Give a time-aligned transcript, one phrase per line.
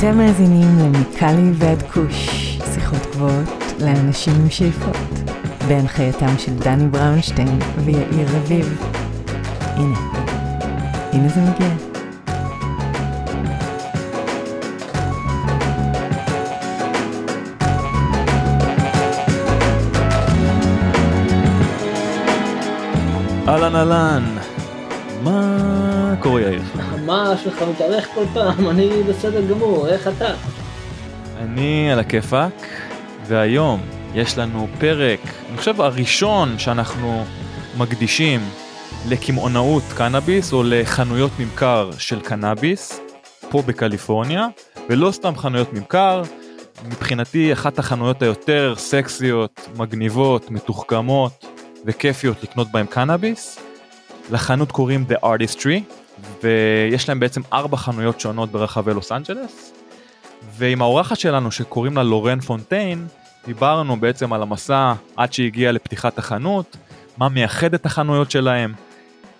[0.00, 2.28] אתם מאזינים למיקלי ועד כוש,
[2.74, 3.48] שיחות גבוהות
[3.80, 4.96] לאנשים עם שאיפות,
[5.68, 8.82] בהנחייתם של דני בראונשטיין ויאיר רביב.
[9.60, 9.98] הנה,
[11.12, 11.68] הנה זה מגיע.
[23.48, 24.24] אהלן אהלן,
[25.22, 26.69] מה קורה יאיר?
[27.10, 28.70] מה שלך מתארך כל פעם?
[28.70, 30.34] אני בסדר גמור, איך אתה?
[31.38, 32.66] אני על הכיפאק,
[33.26, 33.80] והיום
[34.14, 37.24] יש לנו פרק, אני חושב הראשון שאנחנו
[37.78, 38.40] מקדישים
[39.08, 43.00] לקמעונאות קנאביס או לחנויות ממכר של קנאביס
[43.50, 44.46] פה בקליפורניה,
[44.88, 46.22] ולא סתם חנויות ממכר,
[46.88, 51.46] מבחינתי אחת החנויות היותר סקסיות, מגניבות, מתוחכמות
[51.86, 53.58] וכיפיות לקנות בהם קנאביס.
[54.32, 55.99] לחנות קוראים The Artistry,
[56.42, 59.72] ויש להם בעצם ארבע חנויות שונות ברחבי לוס אנג'לס.
[60.56, 63.06] ועם האורחת שלנו שקוראים לה לורן פונטיין,
[63.46, 66.76] דיברנו בעצם על המסע עד שהגיע לפתיחת החנות,
[67.16, 68.72] מה מייחד את החנויות שלהם,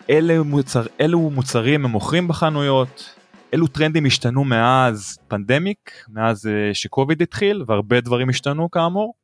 [0.08, 0.83] אילו, מוצר,
[1.14, 3.14] מוצרים הם מוכרים בחנויות,
[3.53, 9.14] אילו טרנדים השתנו מאז פנדמיק, מאז uh, שקוביד התחיל, והרבה דברים השתנו כאמור,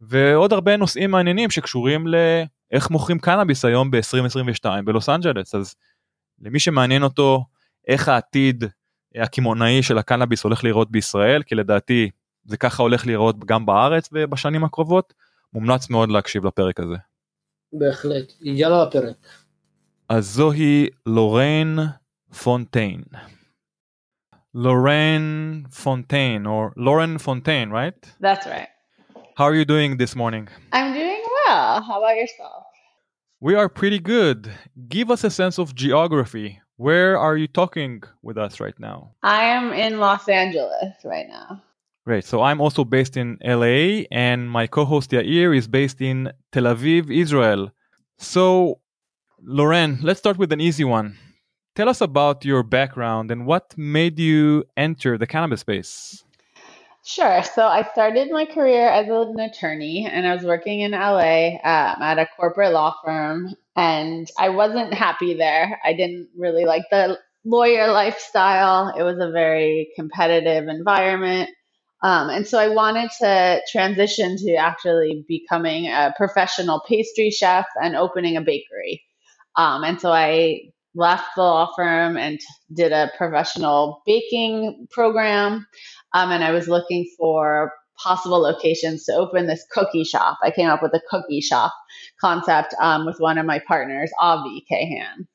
[0.00, 5.74] ועוד הרבה נושאים מעניינים שקשורים לאיך מוכרים קנאביס היום ב-2022 בלוס אנג'לס, אז
[6.40, 7.44] למי שמעניין אותו
[7.88, 8.64] איך העתיד
[9.14, 12.10] הקמעונאי של הקנאביס הולך להיראות בישראל, כי לדעתי
[12.44, 15.14] זה ככה הולך להיראות גם בארץ ובשנים הקרובות,
[15.52, 16.96] מומלץ מאוד להקשיב לפרק הזה.
[17.72, 19.16] בהחלט, יאללה הפרק.
[20.08, 21.78] אז זוהי לוריין
[22.42, 23.02] פונטיין.
[24.54, 28.06] לוריין פונטיין, or Lauren Fontaine, right?
[28.20, 28.68] That's right.
[29.36, 30.48] How are you doing this morning?
[30.72, 31.82] I'm doing well.
[31.86, 32.73] How about yourself?
[33.44, 34.50] We are pretty good.
[34.88, 36.62] Give us a sense of geography.
[36.78, 39.10] Where are you talking with us right now?
[39.22, 41.62] I am in Los Angeles right now.
[42.06, 42.24] Great.
[42.24, 46.62] So I'm also based in LA, and my co host Yair is based in Tel
[46.62, 47.70] Aviv, Israel.
[48.16, 48.80] So,
[49.42, 51.18] Lauren, let's start with an easy one.
[51.74, 56.24] Tell us about your background and what made you enter the cannabis space.
[57.04, 57.42] Sure.
[57.42, 62.02] So I started my career as an attorney and I was working in LA um,
[62.02, 63.54] at a corporate law firm.
[63.76, 65.80] And I wasn't happy there.
[65.84, 71.50] I didn't really like the lawyer lifestyle, it was a very competitive environment.
[72.02, 77.96] Um, and so I wanted to transition to actually becoming a professional pastry chef and
[77.96, 79.02] opening a bakery.
[79.56, 80.60] Um, and so I
[80.94, 82.40] left the law firm and
[82.72, 85.66] did a professional baking program.
[86.14, 90.38] Um, and I was looking for possible locations to open this cookie shop.
[90.44, 91.74] I came up with a cookie shop
[92.20, 95.26] concept um, with one of my partners, Avi Kahan.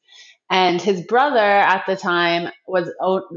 [0.51, 2.89] And his brother at the time was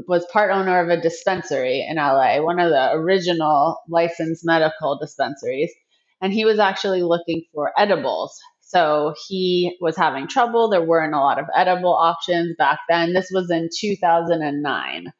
[0.07, 5.73] was part owner of a dispensary in LA, one of the original licensed medical dispensaries.
[6.21, 8.39] And he was actually looking for edibles.
[8.61, 10.69] So he was having trouble.
[10.69, 13.13] There weren't a lot of edible options back then.
[13.13, 15.13] This was in 2009.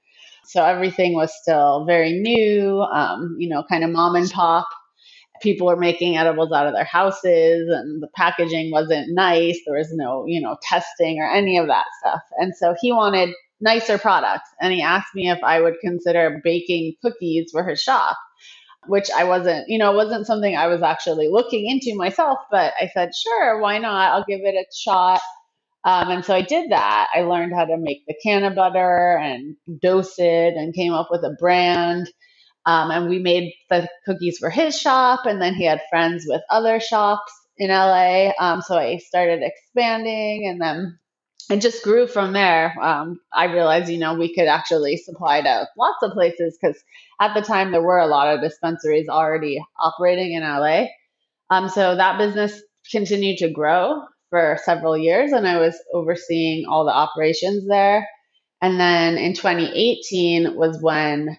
[0.46, 4.68] So everything was still very new, um, you know, kind of mom and pop.
[5.42, 9.60] People were making edibles out of their houses and the packaging wasn't nice.
[9.66, 12.22] There was no, you know, testing or any of that stuff.
[12.40, 13.30] And so he wanted
[13.62, 14.50] nicer products.
[14.62, 18.18] And he asked me if I would consider baking cookies for his shop,
[18.88, 22.40] which I wasn't, you know, wasn't something I was actually looking into myself.
[22.52, 24.14] But I said, sure, why not?
[24.14, 25.22] I'll give it a shot.
[25.86, 27.10] Um, and so I did that.
[27.16, 31.24] I learned how to make the canna butter and dose it and came up with
[31.24, 32.10] a brand.
[32.66, 35.22] Um, and we made the cookies for his shop.
[35.26, 38.32] And then he had friends with other shops in LA.
[38.40, 41.00] Um, so I started expanding and then
[41.52, 42.76] it just grew from there.
[42.82, 46.84] Um, I realized, you know, we could actually supply to lots of places because
[47.22, 50.88] at the time there were a lot of dispensaries already operating in LA.
[51.52, 52.62] Um, so that business
[52.92, 54.04] continued to grow
[54.34, 58.10] for several years and I was overseeing all the operations there.
[58.64, 61.38] And then in 2018 was when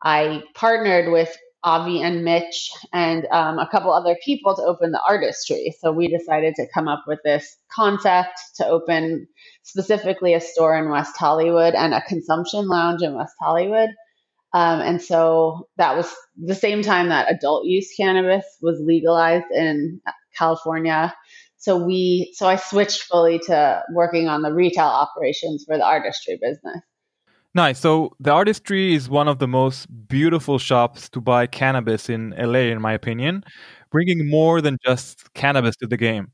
[0.00, 5.02] I partnered with Avi and Mitch and um, a couple other people to open the
[5.08, 5.74] Artist Tree.
[5.80, 9.26] So we decided to come up with this concept to open
[9.64, 13.90] specifically a store in West Hollywood and a consumption lounge in West Hollywood.
[14.54, 20.00] Um, and so that was the same time that adult use cannabis was legalized in
[20.38, 21.14] California.
[21.66, 26.22] So we so I switched fully to working on the retail operations for the Artist
[26.22, 26.80] Tree business.
[27.56, 27.80] Nice.
[27.80, 32.34] So the Artist Tree is one of the most beautiful shops to buy cannabis in
[32.38, 33.42] LA, in my opinion,
[33.90, 36.28] bringing more than just cannabis to the game.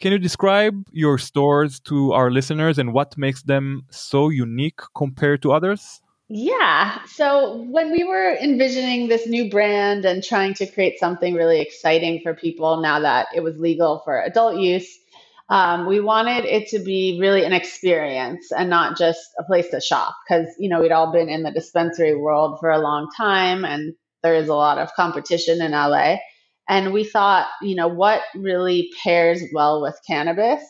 [0.00, 5.42] Can you describe your stores to our listeners and what makes them so unique compared
[5.42, 6.00] to others?
[6.28, 7.04] Yeah.
[7.06, 12.20] So when we were envisioning this new brand and trying to create something really exciting
[12.22, 14.88] for people now that it was legal for adult use,
[15.48, 19.80] um, we wanted it to be really an experience and not just a place to
[19.80, 23.64] shop because, you know, we'd all been in the dispensary world for a long time
[23.64, 23.94] and
[24.24, 26.16] there is a lot of competition in LA.
[26.68, 30.60] And we thought, you know, what really pairs well with cannabis?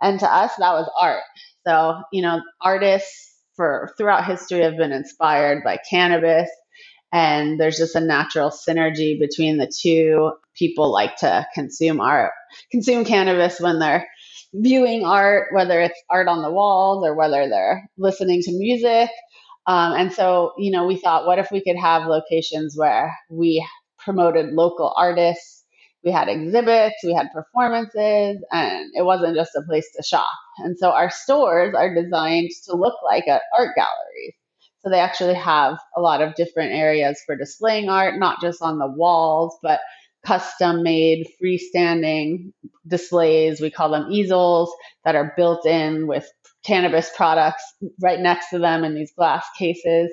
[0.00, 1.22] And to us, that was art.
[1.66, 6.50] So, you know, artists for throughout history have been inspired by cannabis
[7.12, 10.32] and there's just a natural synergy between the two.
[10.56, 12.32] People like to consume art,
[12.72, 14.06] consume cannabis when they're
[14.52, 19.10] viewing art, whether it's art on the walls or whether they're listening to music.
[19.66, 23.66] Um, and so, you know, we thought, what if we could have locations where we
[23.98, 25.63] promoted local artists
[26.04, 30.28] we had exhibits, we had performances, and it wasn't just a place to shop.
[30.58, 34.34] And so our stores are designed to look like an art galleries.
[34.80, 38.78] So they actually have a lot of different areas for displaying art, not just on
[38.78, 39.80] the walls, but
[40.26, 42.52] custom made freestanding
[42.86, 43.60] displays.
[43.60, 44.72] We call them easels
[45.04, 46.28] that are built in with
[46.64, 47.62] cannabis products
[48.02, 50.10] right next to them in these glass cases.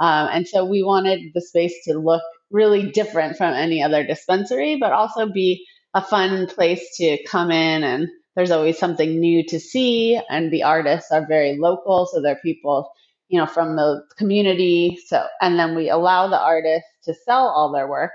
[0.00, 2.22] Um, and so we wanted the space to look
[2.54, 7.82] really different from any other dispensary, but also be a fun place to come in
[7.84, 12.40] and there's always something new to see and the artists are very local so they're
[12.42, 12.90] people
[13.28, 17.72] you know from the community so and then we allow the artists to sell all
[17.72, 18.12] their work.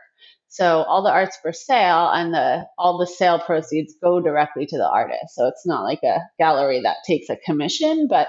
[0.52, 4.78] So all the art's for sale and the all the sale proceeds go directly to
[4.78, 8.28] the artist so it's not like a gallery that takes a commission but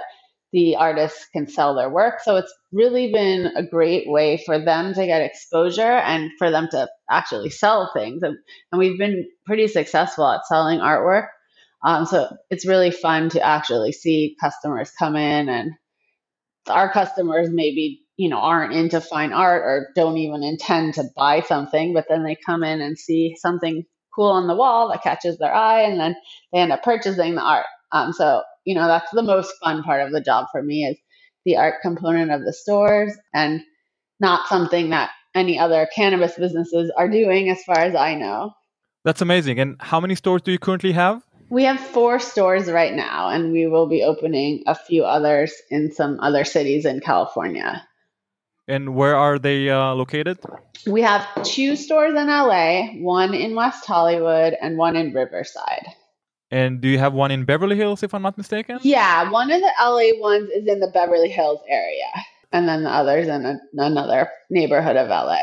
[0.53, 2.21] the artists can sell their work.
[2.23, 6.69] So it's really been a great way for them to get exposure and for them
[6.73, 8.23] to actually sell things.
[8.23, 8.37] And,
[8.73, 11.29] and we've been pretty successful at selling artwork.
[11.85, 15.73] Um, so it's really fun to actually see customers come in and
[16.69, 21.41] our customers maybe you know aren't into fine art or don't even intend to buy
[21.41, 23.83] something but then they come in and see something
[24.15, 26.15] cool on the wall that catches their eye and then
[26.53, 30.03] they end up purchasing the art um, so you know that's the most fun part
[30.03, 30.97] of the job for me is
[31.45, 33.63] the art component of the stores and
[34.21, 38.53] not something that any other cannabis businesses are doing as far as I know.
[39.05, 39.59] That's amazing.
[39.59, 41.23] And how many stores do you currently have?
[41.49, 45.91] We have four stores right now, and we will be opening a few others in
[45.91, 47.85] some other cities in California.
[48.69, 50.39] And where are they uh, located?
[50.87, 55.87] We have two stores in LA, one in West Hollywood, and one in Riverside.
[56.51, 58.79] And do you have one in Beverly Hills, if I'm not mistaken?
[58.83, 62.11] Yeah, one of the LA ones is in the Beverly Hills area,
[62.53, 65.43] and then the others in a, another neighborhood of LA.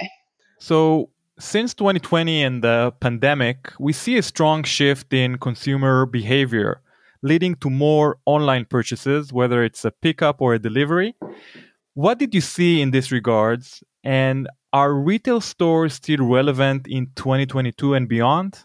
[0.59, 1.09] So,
[1.39, 6.81] since 2020 and the pandemic, we see a strong shift in consumer behavior,
[7.21, 11.15] leading to more online purchases, whether it's a pickup or a delivery.
[11.93, 13.83] What did you see in this regards?
[14.03, 18.59] And are retail stores still relevant in 2022 and beyond?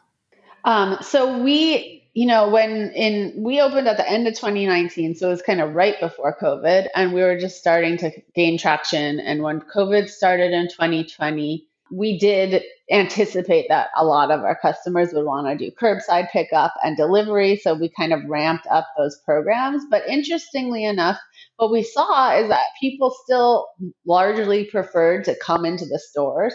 [0.64, 5.28] Um, so we you know, when in we opened at the end of 2019, so
[5.28, 9.18] it was kind of right before COVID, and we were just starting to gain traction.
[9.18, 15.10] And when COVID started in 2020, we did anticipate that a lot of our customers
[15.12, 17.56] would want to do curbside pickup and delivery.
[17.56, 19.84] So we kind of ramped up those programs.
[19.90, 21.18] But interestingly enough,
[21.56, 23.68] what we saw is that people still
[24.06, 26.54] largely preferred to come into the stores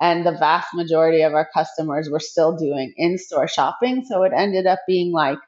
[0.00, 4.04] and the vast majority of our customers were still doing in store shopping.
[4.08, 5.38] So it ended up being like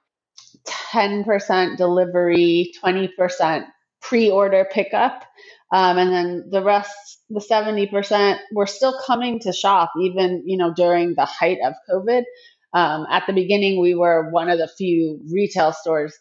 [0.93, 3.65] 10% delivery, 20%
[4.03, 5.25] pre order pickup.
[5.73, 6.91] Um, and then the rest,
[7.29, 12.25] the 70%, were still coming to shop, even you know during the height of COVID.
[12.73, 16.17] Um, at the beginning, we were one of the few retail stores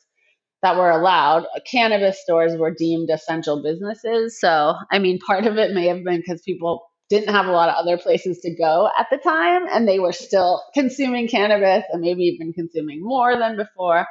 [0.61, 1.45] that were allowed.
[1.69, 4.39] Cannabis stores were deemed essential businesses.
[4.39, 7.69] So, I mean, part of it may have been because people didn't have a lot
[7.69, 12.01] of other places to go at the time and they were still consuming cannabis and
[12.01, 14.07] maybe even consuming more than before.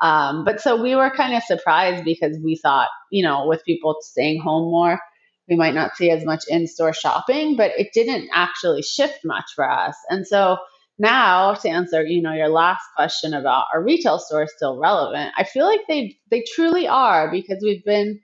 [0.00, 3.96] Um, but so we were kind of surprised because we thought you know with people
[4.02, 5.00] staying home more
[5.48, 9.70] we might not see as much in-store shopping but it didn't actually shift much for
[9.70, 9.96] us.
[10.10, 10.58] And so
[10.98, 15.32] now to answer you know your last question about are retail stores still relevant?
[15.38, 18.20] I feel like they they truly are because we've been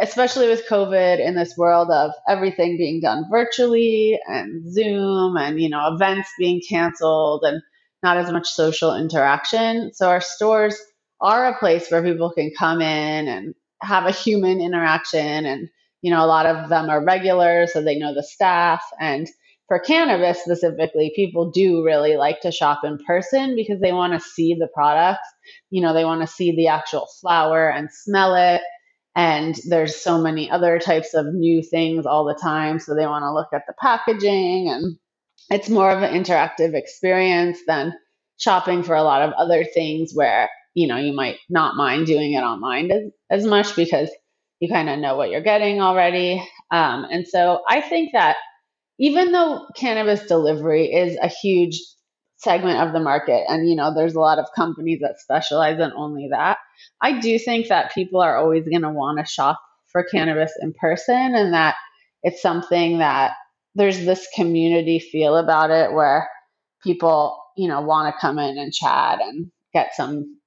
[0.00, 5.68] especially with COVID in this world of everything being done virtually and Zoom and, you
[5.68, 7.62] know, events being canceled and
[8.02, 9.92] not as much social interaction.
[9.94, 10.78] So our stores
[11.20, 15.46] are a place where people can come in and have a human interaction.
[15.46, 15.68] And,
[16.02, 18.82] you know, a lot of them are regular, so they know the staff.
[19.00, 19.28] And
[19.68, 24.20] for cannabis specifically, people do really like to shop in person because they want to
[24.20, 25.26] see the products.
[25.70, 28.62] You know, they want to see the actual flower and smell it
[29.16, 33.22] and there's so many other types of new things all the time so they want
[33.22, 34.96] to look at the packaging and
[35.50, 37.92] it's more of an interactive experience than
[38.36, 42.34] shopping for a lot of other things where you know you might not mind doing
[42.34, 44.10] it online as, as much because
[44.60, 46.42] you kind of know what you're getting already.
[46.70, 48.36] Um, and so i think that
[48.98, 51.80] even though cannabis delivery is a huge
[52.38, 55.92] segment of the market and you know there's a lot of companies that specialize in
[55.96, 56.58] only that
[57.02, 60.72] i do think that people are always going to want to shop for cannabis in
[60.72, 61.76] person and that
[62.22, 63.32] it's something that
[63.74, 66.28] there's this community feel about it where
[66.82, 70.38] people you know want to come in and chat and get some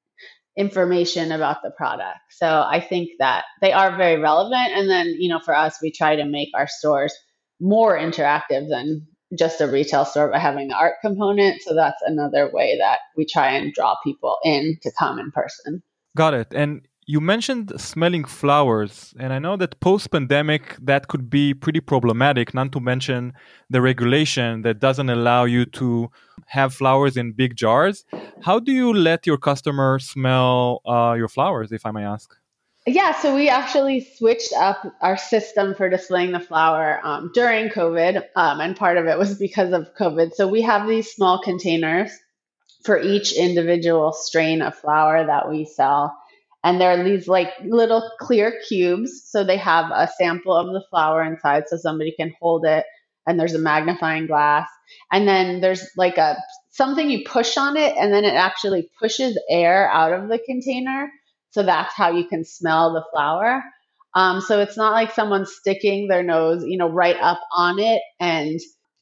[0.58, 5.30] information about the product so i think that they are very relevant and then you
[5.30, 7.14] know for us we try to make our stores
[7.60, 11.62] more interactive than just a retail store by having the art component.
[11.62, 15.84] So that's another way that we try and draw people in to come in person.
[16.16, 16.54] Got it.
[16.54, 21.80] And you mentioned smelling flowers, and I know that post pandemic that could be pretty
[21.80, 23.34] problematic, not to mention
[23.68, 26.12] the regulation that doesn't allow you to
[26.46, 28.06] have flowers in big jars.
[28.44, 32.36] How do you let your customer smell uh, your flowers, if I may ask?
[32.86, 38.24] Yeah, so we actually switched up our system for displaying the flower um, during COVID,
[38.36, 40.34] um, and part of it was because of COVID.
[40.34, 42.12] So we have these small containers
[42.84, 46.16] for each individual strain of flower that we sell.
[46.64, 49.24] And they're these like little clear cubes.
[49.26, 52.86] So they have a sample of the flower inside so somebody can hold it.
[53.26, 54.68] And there's a magnifying glass.
[55.12, 56.38] And then there's like a
[56.72, 61.10] something you push on it, and then it actually pushes air out of the container
[61.52, 63.64] so that's how you can smell the flower.
[64.16, 68.02] Um, so it's not like someone's sticking their nose, you know, right up on it
[68.20, 68.60] and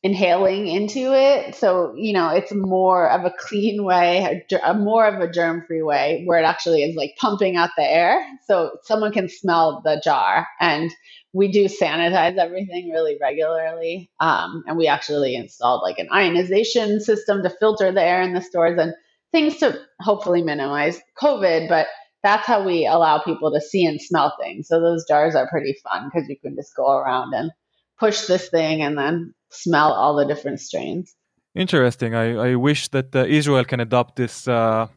[0.08, 1.54] inhaling into it.
[1.54, 5.82] So, you know, it's more of a clean way, a, more of a germ free
[5.82, 8.26] way where it actually is like pumping out the air.
[8.46, 10.48] So someone can smell the jar.
[10.62, 10.90] And
[11.34, 14.10] we do sanitize everything really regularly.
[14.22, 18.42] Um, and we actually installed like an ionization system to filter the air in the
[18.42, 18.94] stores and
[19.34, 21.68] things to hopefully minimize COVID.
[21.68, 21.88] But
[22.24, 24.70] that's how we allow people to see and smell things.
[24.70, 27.52] So those jars are pretty fun because you can just go around and
[28.00, 31.16] push this thing and then smell all the different strains.
[31.56, 32.13] Interesting.
[32.13, 34.88] I, I wish that uh, Israel can adopt this uh,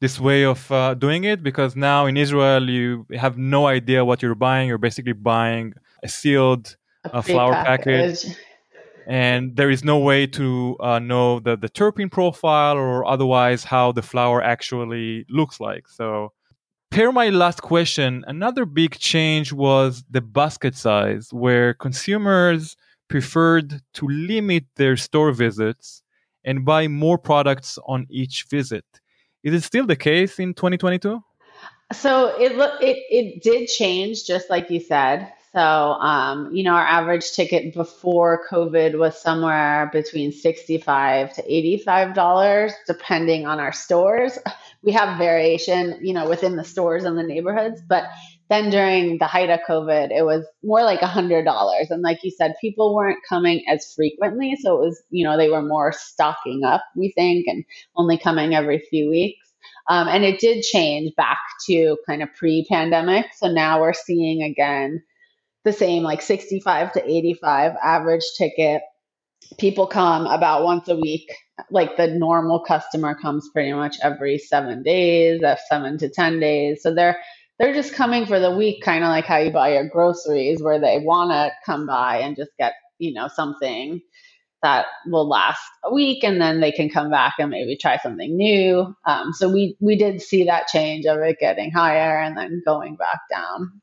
[0.00, 4.22] this way of uh, doing it because now in Israel you have no idea what
[4.22, 4.68] you're buying.
[4.68, 8.22] You're basically buying a sealed a uh, flower package.
[8.22, 8.36] package.
[9.08, 13.92] And there is no way to uh, know the, the terpene profile or otherwise how
[13.92, 15.86] the flower actually looks like.
[15.88, 16.32] So
[16.90, 22.76] per my last question, another big change was the basket size, where consumers
[23.08, 26.02] preferred to limit their store visits
[26.44, 28.84] and buy more products on each visit.
[29.42, 31.22] Is it still the case in 2022?
[31.92, 35.32] So it it it did change, just like you said.
[35.52, 42.12] So um, you know, our average ticket before COVID was somewhere between sixty-five to eighty-five
[42.12, 44.36] dollars, depending on our stores
[44.86, 48.04] we have variation, you know, within the stores and the neighborhoods, but
[48.48, 51.90] then during the height of COVID, it was more like a hundred dollars.
[51.90, 54.56] And like you said, people weren't coming as frequently.
[54.60, 57.64] So it was, you know, they were more stocking up, we think, and
[57.96, 59.40] only coming every few weeks.
[59.88, 63.26] Um, and it did change back to kind of pre pandemic.
[63.36, 65.02] So now we're seeing again
[65.64, 68.82] the same like 65 to 85 average ticket.
[69.58, 71.32] People come about once a week
[71.70, 76.82] like the normal customer comes pretty much every seven days, uh, seven to ten days.
[76.82, 77.18] So they're
[77.58, 80.80] they're just coming for the week, kind of like how you buy your groceries, where
[80.80, 84.00] they want to come by and just get you know something
[84.62, 88.36] that will last a week, and then they can come back and maybe try something
[88.36, 88.94] new.
[89.06, 92.96] Um, so we we did see that change of it getting higher and then going
[92.96, 93.80] back down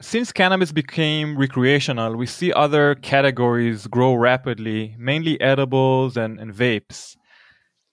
[0.00, 7.16] since cannabis became recreational, we see other categories grow rapidly, mainly edibles and, and vapes.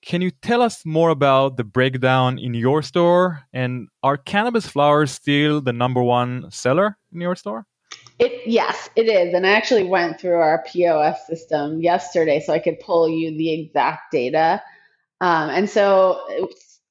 [0.06, 3.44] Can you tell us more about the breakdown in your store?
[3.54, 7.66] And are cannabis flowers still the number one seller in your store?
[8.20, 9.34] It yes, it is.
[9.34, 13.54] And I actually went through our POS system yesterday so I could pull you the
[13.54, 14.62] exact data.
[15.22, 16.22] Um, and so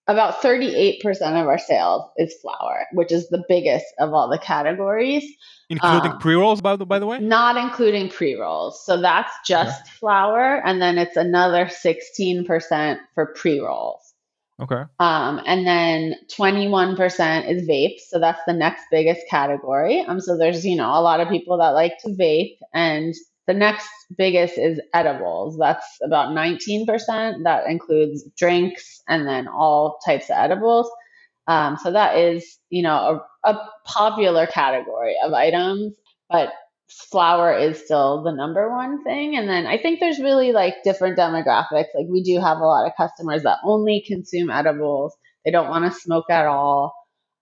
[0.09, 5.25] about 38% of our sales is flower, which is the biggest of all the categories.
[5.69, 7.19] Including um, pre rolls, by the, by the way?
[7.19, 8.85] Not including pre rolls.
[8.85, 9.91] So that's just okay.
[10.01, 10.61] flower.
[10.67, 14.13] And then it's another 16% for pre rolls.
[14.61, 14.83] Okay.
[14.99, 18.09] Um, and then 21% is vapes.
[18.09, 20.01] So that's the next biggest category.
[20.01, 23.15] Um, so there's, you know, a lot of people that like to vape and
[23.47, 25.59] the next biggest is edibles.
[25.59, 27.45] That's about 19%.
[27.45, 30.91] That includes drinks and then all types of edibles.
[31.49, 35.95] Um, so that is, you know, a, a popular category of items,
[36.31, 36.53] but
[37.11, 39.37] flower is still the number one thing.
[39.37, 41.89] And then I think there's really like different demographics.
[41.95, 45.17] Like we do have a lot of customers that only consume edibles.
[45.45, 46.95] They don't want to smoke at all.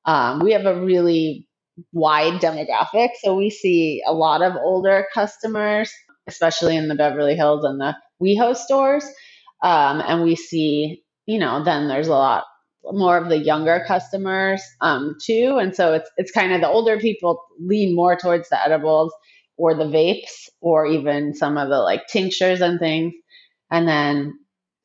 [0.07, 1.47] Um, we have a really
[1.93, 3.11] wide demographic.
[3.23, 5.93] So we see a lot of older customers,
[6.27, 9.05] especially in the Beverly Hills and the WeHo stores.
[9.63, 12.45] Um, and we see, you know, then there's a lot
[12.85, 15.59] more of the younger customers um, too.
[15.61, 19.13] And so it's it's kind of the older people lean more towards the edibles
[19.57, 23.13] or the vapes or even some of the like tinctures and things.
[23.71, 24.35] And then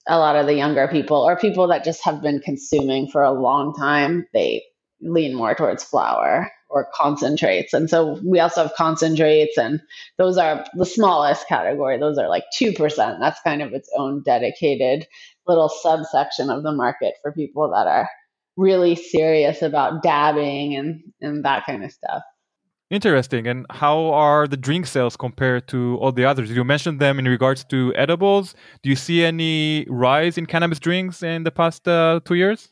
[0.07, 3.31] a lot of the younger people or people that just have been consuming for a
[3.31, 4.63] long time, they
[5.01, 7.73] lean more towards flower or concentrates.
[7.73, 9.81] And so we also have concentrates, and
[10.17, 11.97] those are the smallest category.
[11.97, 12.75] Those are like 2%.
[13.19, 15.07] That's kind of its own dedicated
[15.47, 18.09] little subsection of the market for people that are
[18.57, 22.23] really serious about dabbing and, and that kind of stuff.
[22.91, 23.47] Interesting.
[23.47, 26.51] And how are the drink sales compared to all the others?
[26.51, 28.53] You mentioned them in regards to edibles.
[28.83, 32.69] Do you see any rise in cannabis drinks in the past uh, two years?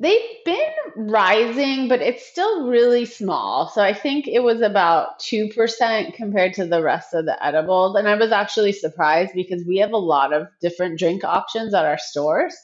[0.00, 3.68] They've been rising, but it's still really small.
[3.68, 7.96] So I think it was about 2% compared to the rest of the edibles.
[7.96, 11.84] And I was actually surprised because we have a lot of different drink options at
[11.84, 12.56] our stores.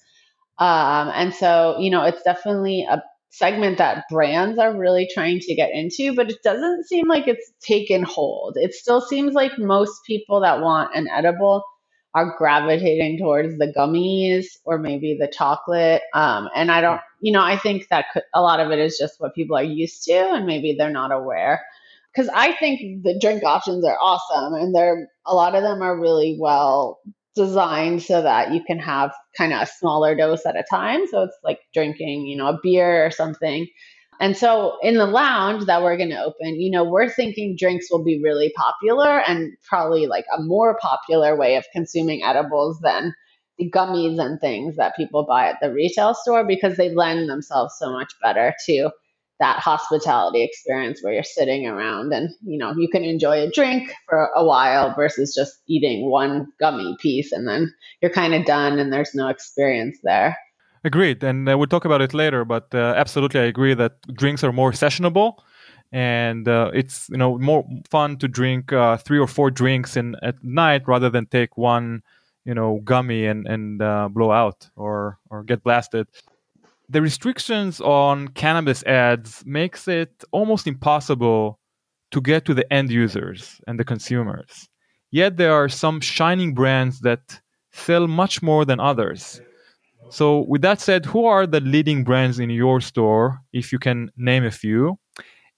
[0.59, 5.55] Um, and so, you know, it's definitely a segment that brands are really trying to
[5.55, 8.57] get into, but it doesn't seem like it's taken hold.
[8.57, 11.63] It still seems like most people that want an edible
[12.17, 16.01] are gravitating towards the gummies or maybe the chocolate.
[16.15, 18.97] Um, and I don't, you know, I think that could, a lot of it is
[18.99, 21.63] just what people are used to, and maybe they're not aware.
[22.15, 26.01] Because I think the drink options are awesome, and they're a lot of them are
[26.01, 27.01] really well
[27.35, 31.07] designed so that you can have kind of a smaller dose at a time.
[31.09, 33.67] So it's like drinking, you know, a beer or something.
[34.21, 37.91] And so in the lounge that we're going to open, you know, we're thinking drinks
[37.91, 43.15] will be really popular and probably like a more popular way of consuming edibles than
[43.59, 47.75] the gummies and things that people buy at the retail store because they lend themselves
[47.79, 48.91] so much better to
[49.39, 53.93] that hospitality experience where you're sitting around and you know you can enjoy a drink
[54.09, 58.79] for a while versus just eating one gummy piece and then you're kind of done
[58.79, 60.39] and there's no experience there
[60.85, 64.43] agreed and uh, we'll talk about it later but uh, absolutely i agree that drinks
[64.45, 65.35] are more sessionable
[65.93, 70.17] and uh, it's you know more fun to drink uh, three or four drinks in
[70.23, 72.03] at night rather than take one
[72.45, 76.07] you know gummy and and uh, blow out or or get blasted
[76.89, 81.59] the restrictions on cannabis ads makes it almost impossible
[82.13, 84.69] to get to the end users and the consumers.
[85.11, 87.41] Yet there are some shining brands that
[87.73, 89.41] sell much more than others.
[90.09, 94.11] So, with that said, who are the leading brands in your store, if you can
[94.17, 94.99] name a few?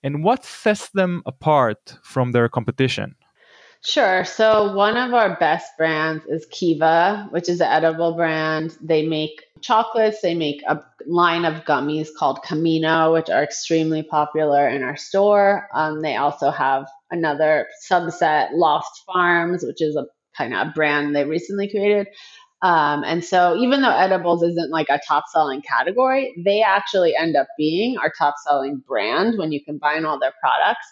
[0.03, 3.15] And what sets them apart from their competition?
[3.85, 4.25] Sure.
[4.25, 8.77] So, one of our best brands is Kiva, which is an edible brand.
[8.81, 10.21] They make chocolates.
[10.21, 15.69] They make a line of gummies called Camino, which are extremely popular in our store.
[15.75, 20.07] Um, they also have another subset, Lost Farms, which is a
[20.37, 22.09] kind of brand they recently created.
[22.61, 27.37] Um, and so, even though edibles isn't like a top selling category, they actually end
[27.37, 30.87] up being our top selling brand when you combine all their products.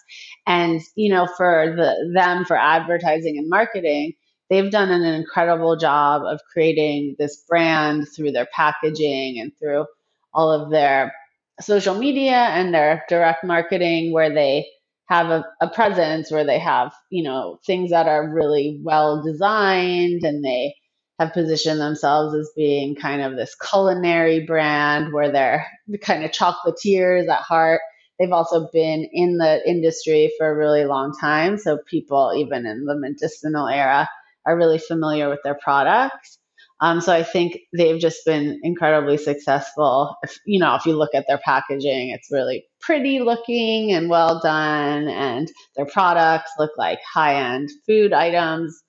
[0.45, 4.13] And, you know, for the, them for advertising and marketing,
[4.49, 9.85] they've done an incredible job of creating this brand through their packaging and through
[10.33, 11.13] all of their
[11.59, 14.65] social media and their direct marketing where they
[15.07, 20.23] have a, a presence where they have you know things that are really well designed
[20.23, 20.75] and they
[21.19, 25.67] have positioned themselves as being kind of this culinary brand where they're
[26.01, 27.81] kind of chocolatiers at heart
[28.19, 32.85] they've also been in the industry for a really long time so people even in
[32.85, 34.07] the medicinal era
[34.47, 36.39] are really familiar with their products.
[36.81, 40.17] Um, so I think they've just been incredibly successful.
[40.23, 44.41] If you know, if you look at their packaging, it's really pretty looking and well
[44.43, 48.83] done, and their products look like high-end food items.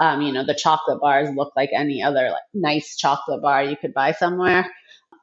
[0.00, 3.76] Um, you know, the chocolate bars look like any other like nice chocolate bar you
[3.76, 4.70] could buy somewhere.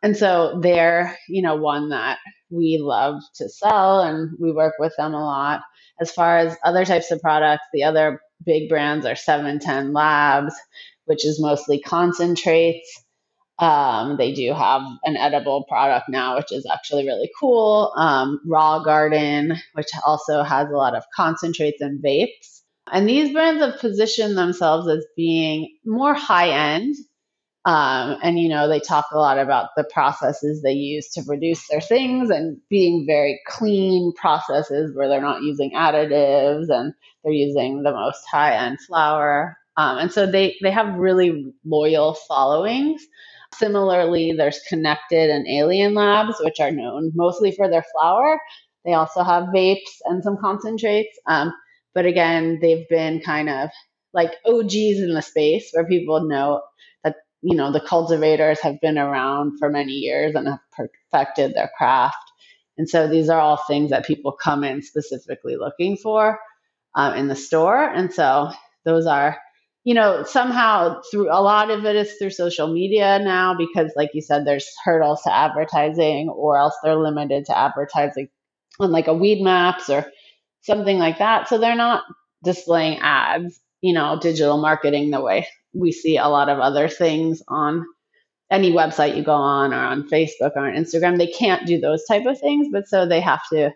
[0.04, 4.94] And so they're, you know, one that we love to sell and we work with
[4.98, 5.62] them a lot.
[6.00, 10.54] As far as other types of products, the other big brands are 710 Labs,
[11.06, 13.04] which is mostly concentrates.
[13.58, 17.94] Um, they do have an edible product now, which is actually really cool.
[17.98, 22.55] Um, Raw Garden, which also has a lot of concentrates and vapes.
[22.92, 26.96] And these brands have positioned themselves as being more high end
[27.66, 31.68] Um, and you know they talk a lot about the processes they use to produce
[31.68, 36.94] their things and being very clean processes where they're not using additives and
[37.24, 39.58] they're using the most high end flower.
[39.78, 43.02] Um, and so they they have really loyal followings.
[43.54, 48.40] Similarly, there's Connected and Alien Labs, which are known mostly for their flower.
[48.86, 51.18] They also have vapes and some concentrates.
[51.28, 51.54] Um,
[51.96, 53.70] but again, they've been kind of
[54.14, 56.62] like OGs in the space where people know
[57.04, 60.60] that, you know, the cultivators have been around for many years and have
[61.12, 62.18] perfected their craft.
[62.78, 66.38] And so these are all things that people come in specifically looking for
[66.96, 67.82] um, in the store.
[67.82, 68.52] And so
[68.84, 69.38] those are,
[69.86, 74.10] you know, somehow through a lot of it is through social media now because, like
[74.14, 78.28] you said, there's hurdles to advertising or else they're limited to advertising
[78.80, 80.12] on like a Weedmaps or
[80.66, 81.48] something like that.
[81.48, 82.04] So they're not
[82.44, 87.42] displaying ads, you know, digital marketing the way we see a lot of other things
[87.48, 87.86] on
[88.52, 91.18] any website you go on or on Facebook or on Instagram.
[91.18, 93.72] They can't do those type of things, but so they have to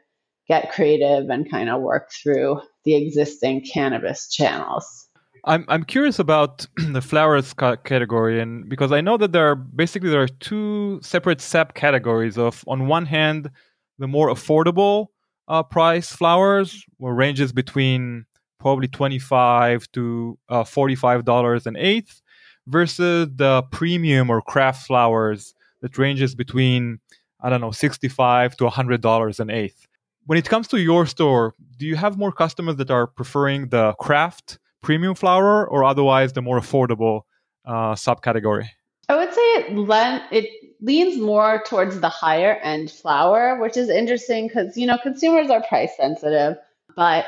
[0.47, 5.07] get creative and kind of work through the existing cannabis channels.
[5.45, 9.55] I'm I'm curious about the flowers ca- category, and because I know that there are
[9.55, 13.49] basically there are two separate subcategories of on one hand
[13.99, 15.07] the more affordable
[15.49, 18.25] uh, price flowers were ranges between
[18.59, 22.21] probably 25 to uh, 45 dollars an eighth
[22.67, 26.99] versus the premium or craft flowers that ranges between
[27.41, 29.87] i don't know 65 to 100 dollars an eighth.
[30.25, 33.93] When it comes to your store do you have more customers that are preferring the
[33.93, 37.21] craft premium flower or otherwise the more affordable
[37.65, 38.67] uh, subcategory?
[39.07, 40.45] I would say it, lent, it
[40.81, 45.63] leans more towards the higher end flower, which is interesting because, you know, consumers are
[45.63, 46.57] price sensitive,
[46.95, 47.25] but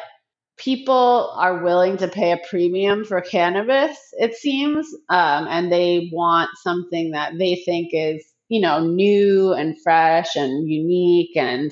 [0.58, 6.50] people are willing to pay a premium for cannabis, it seems, um, and they want
[6.62, 11.72] something that they think is, you know, new and fresh and unique and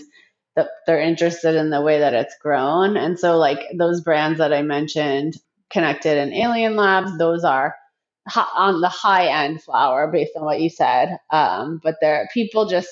[0.55, 2.97] that they're interested in the way that it's grown.
[2.97, 5.35] And so, like those brands that I mentioned,
[5.69, 7.75] Connected and Alien Labs, those are
[8.35, 11.17] on the high end flower based on what you said.
[11.31, 12.89] Um, but there, people just,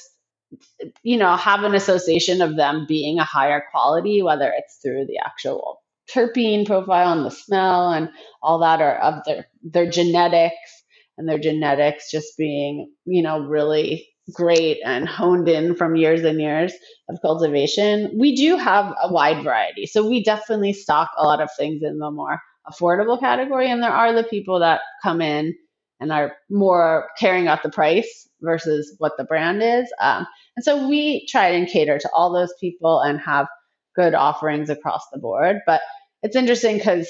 [1.03, 5.19] you know, have an association of them being a higher quality, whether it's through the
[5.25, 8.09] actual terpene profile and the smell and
[8.41, 10.83] all that, or of their their genetics
[11.17, 16.39] and their genetics just being, you know, really great and honed in from years and
[16.39, 16.73] years
[17.09, 18.11] of cultivation.
[18.17, 19.85] We do have a wide variety.
[19.85, 23.69] So we definitely stock a lot of things in the more affordable category.
[23.69, 25.55] And there are the people that come in
[25.99, 29.91] and are more caring about the price versus what the brand is.
[29.99, 33.47] Um, and so we try and cater to all those people and have
[33.95, 35.57] good offerings across the board.
[35.65, 35.81] But
[36.23, 37.09] it's interesting because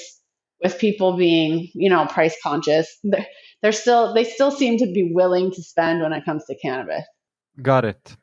[0.62, 3.26] with people being, you know, price conscious, they're,
[3.62, 7.04] they're still they still seem to be willing to spend when it comes to cannabis.
[7.60, 8.16] Got it.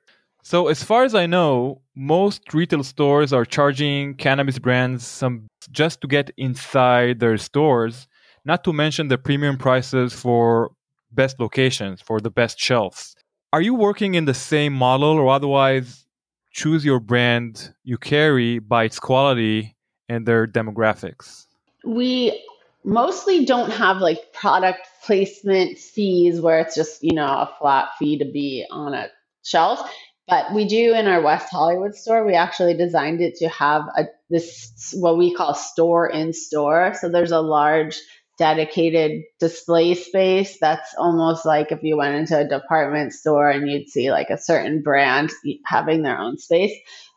[0.46, 6.02] So, as far as I know, most retail stores are charging cannabis brands some just
[6.02, 8.08] to get inside their stores,
[8.46, 10.70] not to mention the premium prices for
[11.12, 13.16] best locations, for the best shelves.
[13.54, 16.06] Are you working in the same model or otherwise
[16.52, 19.76] choose your brand you carry by its quality
[20.10, 21.48] and their demographics?
[21.84, 22.46] We
[22.84, 28.20] mostly don't have like product placement fees where it's just, you know, a flat fee
[28.20, 29.08] to be on a
[29.42, 29.90] shelf
[30.28, 34.06] but we do in our West Hollywood store, we actually designed it to have a
[34.30, 36.94] this what we call store in store.
[37.00, 38.00] So there's a large
[38.38, 43.88] dedicated display space that's almost like if you went into a department store and you'd
[43.88, 45.32] see like a certain brand
[45.66, 46.74] having their own space.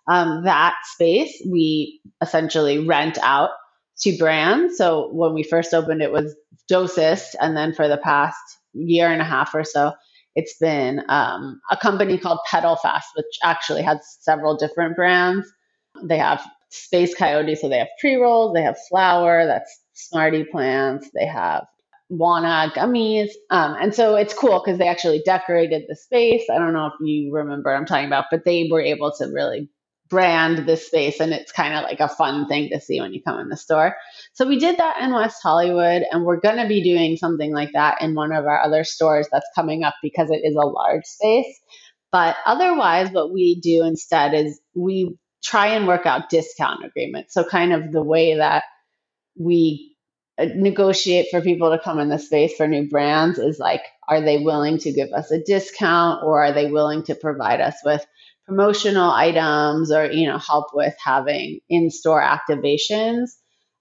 [0.06, 3.50] Um, that space we essentially rent out
[4.00, 4.76] to brands.
[4.76, 6.36] So when we first opened, it was
[6.70, 8.38] Dosist, and then for the past
[8.74, 9.94] year and a half or so,
[10.34, 15.48] it's been um, a company called Petalfast, which actually has several different brands.
[16.04, 21.10] They have Space Coyote, so they have pre rolls, they have flower, that's Smarty plants,
[21.14, 21.64] they have
[22.12, 23.30] Wana gummies.
[23.50, 26.44] Um, and so it's cool because they actually decorated the space.
[26.50, 29.26] I don't know if you remember what I'm talking about, but they were able to
[29.26, 29.68] really
[30.08, 33.22] brand this space and it's kind of like a fun thing to see when you
[33.22, 33.96] come in the store.
[34.32, 37.70] So we did that in West Hollywood and we're going to be doing something like
[37.74, 41.04] that in one of our other stores that's coming up because it is a large
[41.04, 41.60] space.
[42.10, 47.34] But otherwise what we do instead is we try and work out discount agreements.
[47.34, 48.64] So kind of the way that
[49.38, 49.96] we
[50.38, 54.20] uh, negotiate for people to come in the space for new brands is like are
[54.20, 58.04] they willing to give us a discount or are they willing to provide us with
[58.48, 63.28] promotional items or you know help with having in-store activations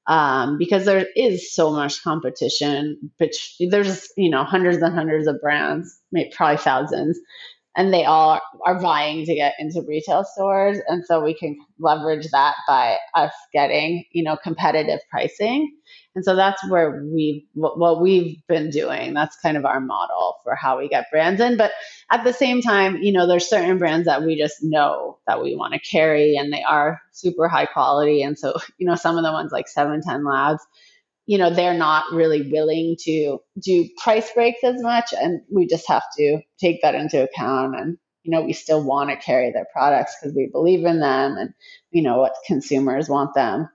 [0.07, 3.11] um, because there is so much competition.
[3.17, 3.31] But
[3.71, 7.17] there's you know hundreds and hundreds of brands, maybe probably thousands,
[7.77, 12.27] and they all are vying to get into retail stores, and so we can leverage
[12.31, 15.73] that by us getting you know competitive pricing.
[16.15, 19.13] And so that's where we what we've been doing.
[19.13, 21.57] That's kind of our model for how we get brands in.
[21.57, 21.71] But
[22.11, 25.55] at the same time, you know, there's certain brands that we just know that we
[25.55, 28.23] want to carry and they are super high quality.
[28.23, 30.63] And so, you know, some of the ones like 710 Labs,
[31.27, 35.13] you know, they're not really willing to do price breaks as much.
[35.13, 37.75] And we just have to take that into account.
[37.77, 41.35] And, you know, we still want to carry their products because we believe in them
[41.37, 41.53] and,
[41.91, 43.67] you know, what consumers want them.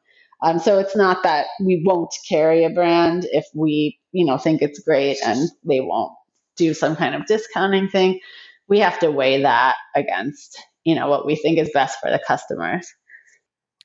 [0.42, 4.62] Um, so it's not that we won't carry a brand if we, you know, think
[4.62, 6.12] it's great and they won't
[6.56, 8.18] do some kind of discounting thing.
[8.66, 12.20] We have to weigh that against, you know, what we think is best for the
[12.26, 12.90] customers.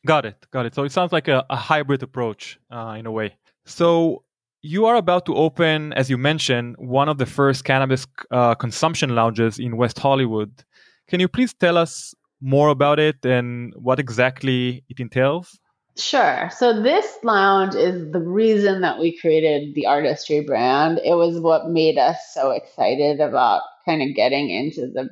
[0.06, 0.48] Got it.
[0.52, 0.74] Got it.
[0.74, 3.36] So it sounds like a, a hybrid approach uh, in a way.
[3.68, 4.24] So
[4.62, 9.14] you are about to open, as you mentioned, one of the first cannabis uh, consumption
[9.14, 10.64] lounges in West Hollywood.
[11.10, 15.60] Can you please tell us more about it and what exactly it entails?
[15.98, 16.50] Sure.
[16.56, 21.00] So this lounge is the reason that we created the Artist Tree brand.
[21.04, 25.10] It was what made us so excited about kind of getting into the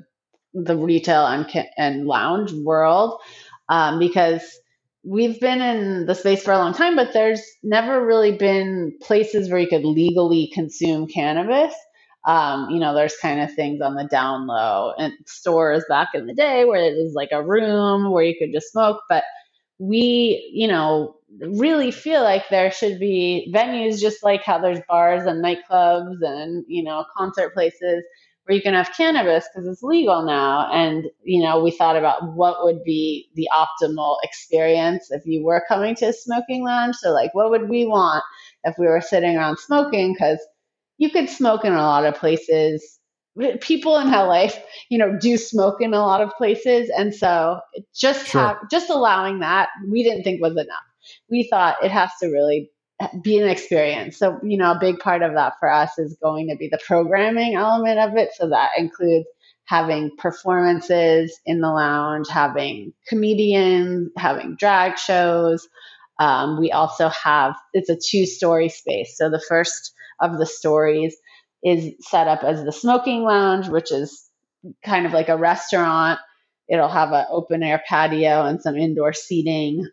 [0.54, 1.46] the retail and
[1.78, 3.20] and lounge world
[3.68, 4.60] um, because
[5.06, 9.50] we've been in the space for a long time, but there's never really been places
[9.50, 11.74] where you could legally consume cannabis.
[12.28, 16.26] Um, you know, there's kind of things on the down low and stores back in
[16.26, 19.24] the day where it was like a room where you could just smoke, but
[19.80, 25.26] we, you know, really feel like there should be venues just like how there's bars
[25.26, 28.04] and nightclubs and, you know, concert places
[28.46, 30.72] where you can have cannabis because it's legal now.
[30.72, 35.64] And, you know, we thought about what would be the optimal experience if you were
[35.68, 36.96] coming to a smoking lounge.
[36.96, 38.24] So, like, what would we want
[38.64, 40.14] if we were sitting around smoking?
[40.14, 40.40] Because
[40.98, 43.00] you could smoke in a lot of places
[43.62, 44.48] people in LA,
[44.90, 47.60] you know, do smoke in a lot of places, and so
[47.94, 48.42] just sure.
[48.42, 50.68] have, just allowing that we didn't think was enough.
[51.30, 52.70] We thought it has to really
[53.22, 54.18] be an experience.
[54.18, 56.80] So you know, a big part of that for us is going to be the
[56.86, 58.30] programming element of it.
[58.36, 59.28] So that includes
[59.66, 65.68] having performances in the lounge, having comedians, having drag shows.
[66.20, 69.18] Um, we also have it's a two story space.
[69.18, 71.16] So the first of the stories
[71.64, 74.30] is set up as the smoking lounge, which is
[74.84, 76.20] kind of like a restaurant.
[76.70, 79.88] It'll have an open air patio and some indoor seating.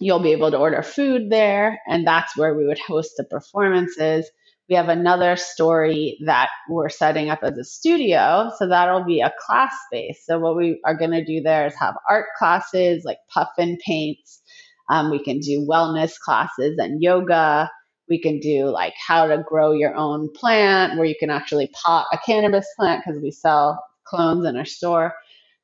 [0.00, 4.28] You'll be able to order food there, and that's where we would host the performances.
[4.68, 9.32] We have another story that we're setting up as a studio, so that'll be a
[9.46, 10.22] class space.
[10.26, 13.78] So, what we are going to do there is have art classes like puff and
[13.80, 14.42] paints.
[14.90, 17.70] Um, we can do wellness classes and yoga.
[18.08, 22.06] We can do like how to grow your own plant, where you can actually pot
[22.12, 25.14] a cannabis plant because we sell clones in our store.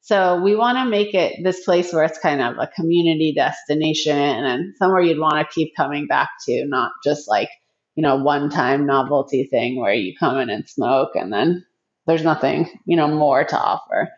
[0.04, 4.14] So we want to make it this place where it's kind of a community destination
[4.18, 7.48] and somewhere you'd want to keep coming back to, not just like,
[7.94, 11.64] you know, one time novelty thing where you come in and smoke and then
[12.06, 14.10] there's nothing, you know, more to offer.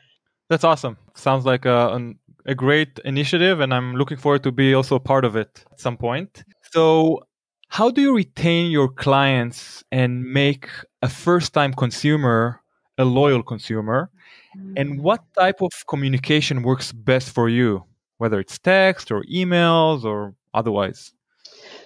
[0.51, 0.97] That's awesome.
[1.15, 2.15] Sounds like a,
[2.47, 5.97] a great initiative and I'm looking forward to be also part of it at some
[5.97, 6.43] point.
[6.73, 7.23] So
[7.69, 10.69] how do you retain your clients and make
[11.01, 12.61] a first time consumer
[12.99, 14.11] a loyal consumer?
[14.57, 14.75] Mm.
[14.77, 17.85] And what type of communication works best for you,
[18.19, 21.13] whether it's text or emails or otherwise?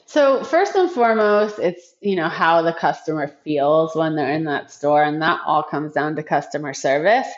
[0.07, 4.73] So first and foremost, it's you know how the customer feels when they're in that
[4.73, 7.29] store, and that all comes down to customer service.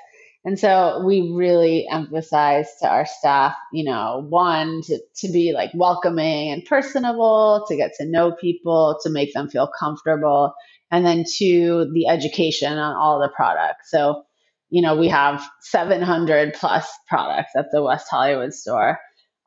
[0.45, 5.71] And so we really emphasize to our staff, you know, one, to, to be like
[5.73, 10.53] welcoming and personable, to get to know people, to make them feel comfortable.
[10.91, 13.91] And then two, the education on all the products.
[13.91, 14.25] So,
[14.73, 18.99] you know, we have 700 plus products at the West Hollywood store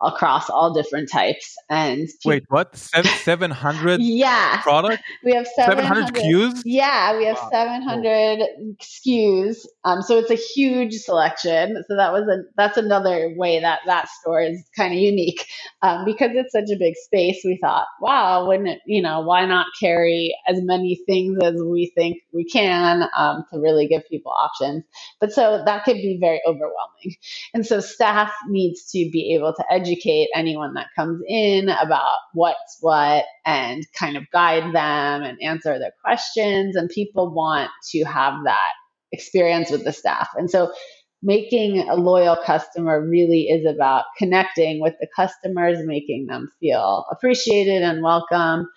[0.01, 1.55] across all different types.
[1.69, 2.75] And wait, what?
[2.75, 4.01] Seven hundred?
[4.01, 5.03] yeah, product.
[5.23, 6.61] We have seven hundred SKUs.
[6.65, 7.49] Yeah, we have wow.
[7.51, 8.39] seven hundred
[8.81, 9.65] SKUs.
[9.83, 11.83] Um, so it's a huge selection.
[11.87, 15.45] So that was a that's another way that that store is kind of unique,
[15.81, 17.41] um, because it's such a big space.
[17.43, 18.79] We thought, wow, wouldn't it?
[18.85, 23.59] You know, why not carry as many things as we think we can um, to
[23.59, 24.83] really give people options?
[25.19, 27.15] But so that could be very overwhelming,
[27.53, 32.17] and so staff needs to be able to educate educate anyone that comes in about
[32.33, 36.75] what's what and kind of guide them and answer their questions.
[36.75, 38.71] And people want to have that
[39.11, 40.29] experience with the staff.
[40.35, 40.73] And so
[41.21, 47.81] making a loyal customer really is about connecting with the customers, making them feel appreciated
[47.81, 48.67] and welcome.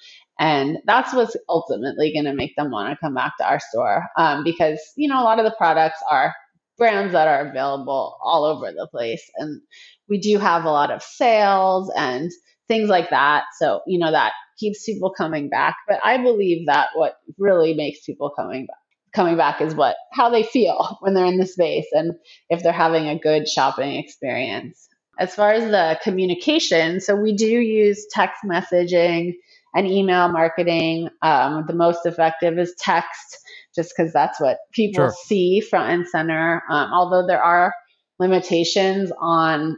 [0.41, 4.05] And that's what's ultimately going to make them want to come back to our store
[4.17, 6.33] um, because, you know, a lot of the products are
[6.79, 9.23] brands that are available all over the place.
[9.37, 9.63] And
[10.09, 12.31] we do have a lot of sales and
[12.69, 13.45] things like that.
[13.59, 15.77] So, you know, that keeps people coming back.
[15.89, 18.77] But I believe that what really makes people coming back
[19.15, 22.15] coming back is what how they feel when they're in the space and
[22.51, 24.89] if they're having a good shopping experience.
[25.21, 29.35] As far as the communication, so we do use text messaging
[29.75, 31.11] and email marketing.
[31.23, 33.39] Um, the most effective is text,
[33.79, 35.15] just because that's what people sure.
[35.27, 36.63] see front and center.
[36.69, 37.73] Um, although there are
[38.19, 39.77] limitations on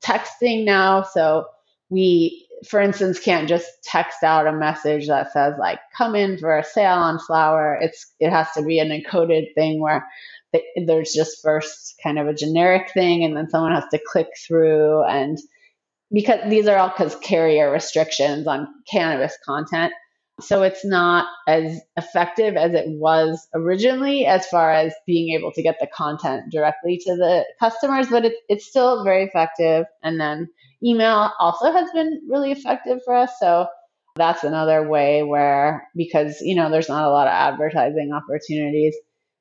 [0.00, 1.46] texting now, so
[1.88, 6.58] we for instance, can't just text out a message that says like "come in for
[6.58, 10.06] a sale on flower." It's it has to be an encoded thing where
[10.86, 15.04] there's just first kind of a generic thing, and then someone has to click through,
[15.04, 15.38] and
[16.12, 19.92] because these are all because carrier restrictions on cannabis content,
[20.40, 25.62] so it's not as effective as it was originally as far as being able to
[25.62, 30.48] get the content directly to the customers, but it, it's still very effective, and then
[30.84, 33.32] Email also has been really effective for us.
[33.40, 33.66] So
[34.14, 38.94] that's another way where, because, you know, there's not a lot of advertising opportunities,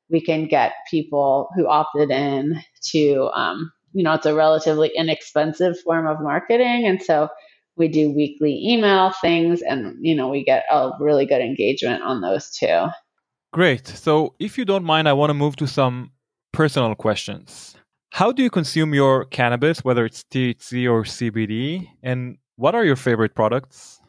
[0.09, 5.79] we can get people who opted in to, um, you know, it's a relatively inexpensive
[5.81, 6.85] form of marketing.
[6.85, 7.29] And so
[7.77, 12.21] we do weekly email things and, you know, we get a really good engagement on
[12.21, 12.87] those too.
[13.53, 13.87] Great.
[13.87, 16.11] So if you don't mind, I want to move to some
[16.51, 17.75] personal questions.
[18.11, 21.87] How do you consume your cannabis, whether it's THC or CBD?
[22.03, 23.99] And what are your favorite products?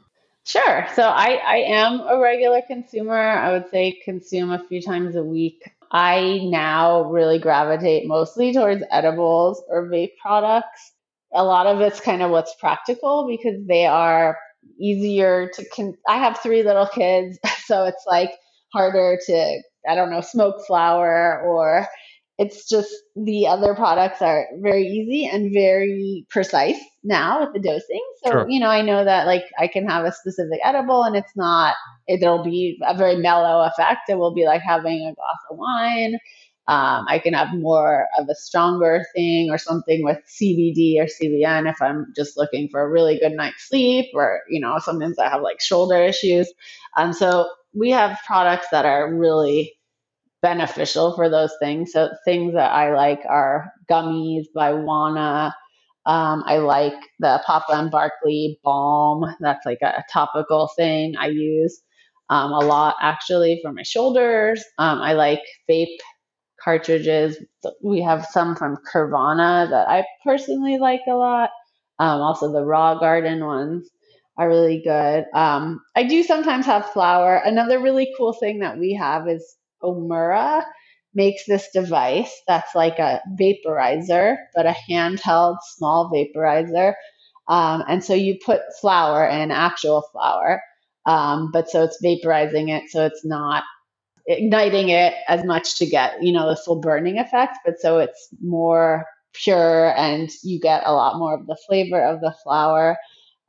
[0.44, 0.87] Sure.
[0.94, 3.18] So I, I am a regular consumer.
[3.18, 5.62] I would say consume a few times a week.
[5.92, 10.92] I now really gravitate mostly towards edibles or vape products.
[11.35, 14.38] A lot of it's kind of what's practical because they are
[14.81, 18.33] easier to con- I have three little kids, so it's like
[18.73, 21.87] harder to I don't know, smoke flower or
[22.38, 28.05] it's just the other products are very easy and very precise now with the dosing.
[28.25, 28.47] So, sure.
[28.49, 31.75] you know, I know that like I can have a specific edible and it's not,
[32.07, 34.09] it'll be a very mellow effect.
[34.09, 36.19] It will be like having a glass of wine.
[36.68, 41.68] Um, I can have more of a stronger thing or something with CBD or CBN
[41.68, 45.31] if I'm just looking for a really good night's sleep or, you know, sometimes I
[45.31, 46.52] have like shoulder issues.
[46.98, 49.78] Um, so we have products that are really
[50.42, 51.92] beneficial for those things.
[51.92, 55.52] So things that I like are gummies by Wana.
[56.07, 59.24] Um, I like the Papa and Barkley balm.
[59.40, 61.81] That's like a topical thing I use
[62.31, 64.64] um, a lot actually for my shoulders.
[64.78, 65.96] Um, I like vape
[66.68, 67.38] cartridges.
[67.83, 71.48] We have some from Kurvana that I personally like a lot.
[71.98, 73.88] Um, also the Raw Garden ones
[74.37, 75.24] are really good.
[75.35, 77.37] Um, I do sometimes have flower.
[77.37, 80.62] Another really cool thing that we have is Omura
[81.14, 86.92] makes this device that's like a vaporizer, but a handheld small vaporizer.
[87.48, 90.62] Um, and so you put flower in, actual flower,
[91.07, 93.64] um, but so it's vaporizing it, so it's not
[94.29, 98.29] igniting it as much to get, you know, the full burning effect, but so it's
[98.41, 102.97] more pure and you get a lot more of the flavor of the flower.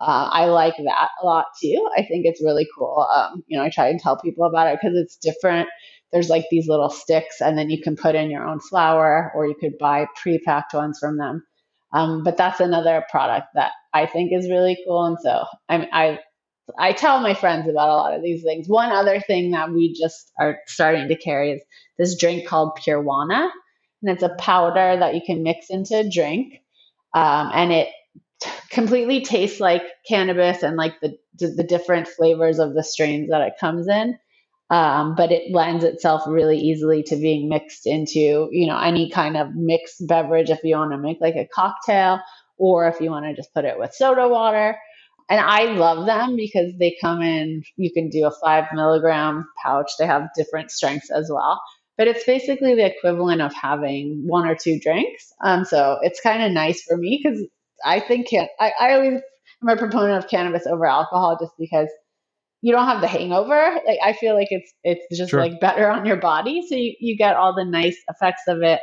[0.02, 1.88] Uh, I like that a lot too.
[1.98, 3.08] I think it's really cool.
[3.14, 5.68] Um, you know, I try and tell people about it because it's different
[6.12, 9.48] there's like these little sticks, and then you can put in your own flower, or
[9.48, 11.44] you could buy pre-packed ones from them.
[11.94, 16.20] Um, but that's another product that I think is really cool, and so I, I
[16.78, 18.68] I tell my friends about a lot of these things.
[18.68, 21.62] One other thing that we just are starting to carry is
[21.98, 23.50] this drink called Purewana,
[24.02, 26.62] and it's a powder that you can mix into a drink,
[27.14, 27.90] um, and it
[28.42, 33.42] t- completely tastes like cannabis and like the the different flavors of the strains that
[33.42, 34.18] it comes in
[34.70, 39.38] um, but it lends itself really easily to being mixed into you know any kind
[39.38, 42.20] of mixed beverage if you want to make like a cocktail
[42.58, 44.78] or if you want to just put it with soda water
[45.30, 49.92] and i love them because they come in you can do a five milligram pouch
[50.00, 51.62] they have different strengths as well
[51.98, 56.44] but it's basically the equivalent of having one or two drinks um, so it's kind
[56.44, 57.44] of nice for me because
[57.86, 58.28] i think
[58.60, 59.22] I, I always
[59.62, 61.90] am a proponent of cannabis over alcohol just because
[62.62, 63.80] you don't have the hangover.
[63.86, 65.40] Like I feel like it's it's just sure.
[65.40, 68.80] like better on your body, so you, you get all the nice effects of it,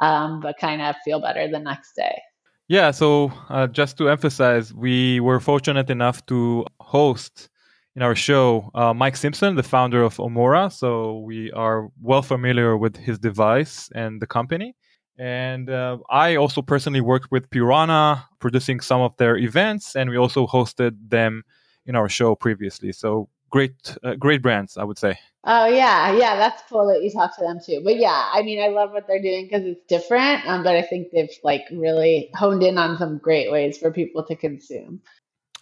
[0.00, 2.20] um, but kind of feel better the next day.
[2.68, 2.90] Yeah.
[2.90, 7.48] So uh, just to emphasize, we were fortunate enough to host
[7.94, 10.72] in our show uh, Mike Simpson, the founder of Omura.
[10.72, 14.74] So we are well familiar with his device and the company.
[15.18, 20.18] And uh, I also personally worked with Piranha, producing some of their events, and we
[20.18, 21.42] also hosted them
[21.86, 22.92] in our show previously.
[22.92, 25.18] So great, uh, great brands, I would say.
[25.44, 27.80] Oh yeah, yeah, that's cool that you talk to them too.
[27.82, 30.46] But yeah, I mean, I love what they're doing because it's different.
[30.46, 34.22] Um, but I think they've like really honed in on some great ways for people
[34.24, 35.00] to consume.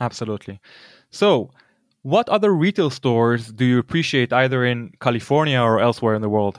[0.00, 0.58] Absolutely.
[1.10, 1.50] So,
[2.02, 6.58] what other retail stores do you appreciate either in California or elsewhere in the world?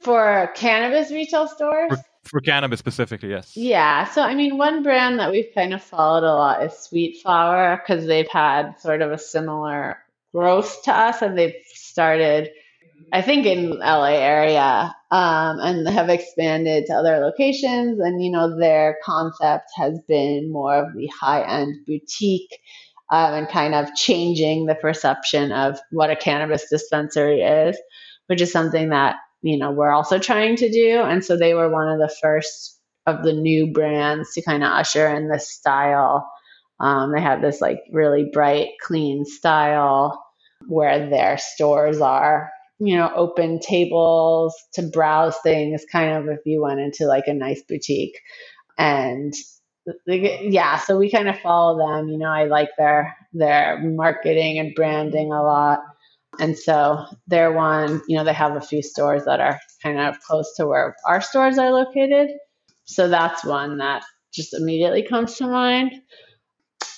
[0.00, 1.90] For cannabis retail stores?
[1.90, 3.54] For, for cannabis specifically, yes.
[3.56, 4.06] Yeah.
[4.06, 7.82] So, I mean, one brand that we've kind of followed a lot is Sweet Flower
[7.82, 9.98] because they've had sort of a similar
[10.34, 12.50] growth to us and they've started,
[13.12, 18.00] I think, in LA area um, and have expanded to other locations.
[18.00, 22.58] And, you know, their concept has been more of the high end boutique
[23.10, 27.78] um, and kind of changing the perception of what a cannabis dispensary is,
[28.26, 31.70] which is something that you know we're also trying to do and so they were
[31.70, 36.28] one of the first of the new brands to kind of usher in this style
[36.80, 40.24] um, they have this like really bright clean style
[40.66, 46.62] where their stores are you know open tables to browse things kind of if you
[46.62, 48.18] went into like a nice boutique
[48.76, 49.34] and
[50.06, 54.74] yeah so we kind of follow them you know i like their their marketing and
[54.74, 55.80] branding a lot
[56.38, 60.20] and so they're one, you know, they have a few stores that are kind of
[60.20, 62.30] close to where our stores are located.
[62.84, 65.92] So that's one that just immediately comes to mind.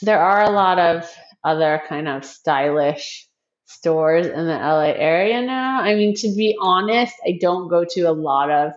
[0.03, 1.11] There are a lot of
[1.45, 3.29] other kind of stylish
[3.67, 5.81] stores in the LA area now.
[5.81, 8.73] I mean, to be honest, I don't go to a lot of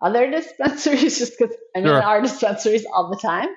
[0.00, 1.96] other dispensaries just because I'm sure.
[1.96, 3.48] in our dispensaries all the time.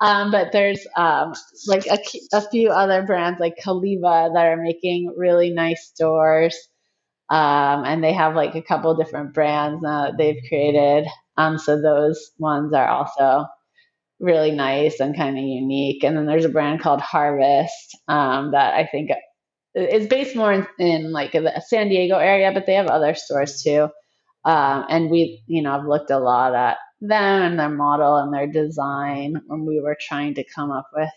[0.00, 1.34] Um, but there's um,
[1.68, 1.98] like a,
[2.32, 6.56] a, few other brands like Caliva that are making really nice stores.
[7.30, 11.06] Um, and they have like a couple different brands that they've created.
[11.36, 13.46] Um, so those ones are also
[14.22, 16.04] really nice and kind of unique.
[16.04, 19.10] And then there's a brand called Harvest um, that I think
[19.74, 23.62] is based more in, in, like the San Diego area, but they have other stores
[23.62, 23.88] too.
[24.44, 28.32] Um, and we, you know, I've looked a lot at them and their model and
[28.32, 31.10] their design when we were trying to come up with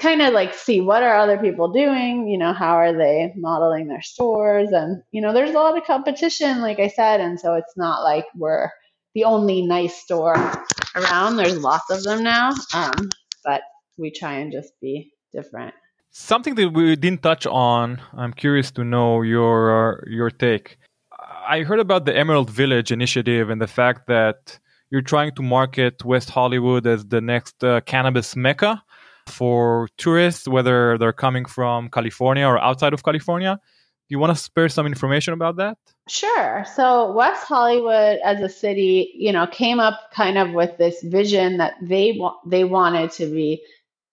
[0.00, 3.86] kind of like see what are other people doing you know how are they modeling
[3.86, 7.54] their stores and you know there's a lot of competition like i said and so
[7.54, 8.70] it's not like we're
[9.14, 10.36] the only nice store
[10.96, 11.36] around.
[11.36, 13.10] There's lots of them now um,
[13.44, 13.62] but
[13.96, 15.74] we try and just be different.
[16.10, 20.78] Something that we didn't touch on i'm curious to know your uh, your take.
[21.46, 24.58] I heard about the emerald village initiative and the fact that
[24.90, 28.82] you're trying to market West Hollywood as the next uh, cannabis mecca
[29.26, 33.58] for tourists, whether they're coming from California or outside of California.
[34.08, 35.78] Do you want to spare some information about that?
[36.08, 36.64] Sure.
[36.74, 41.56] So West Hollywood as a city, you know, came up kind of with this vision
[41.56, 43.62] that they wa- they wanted to be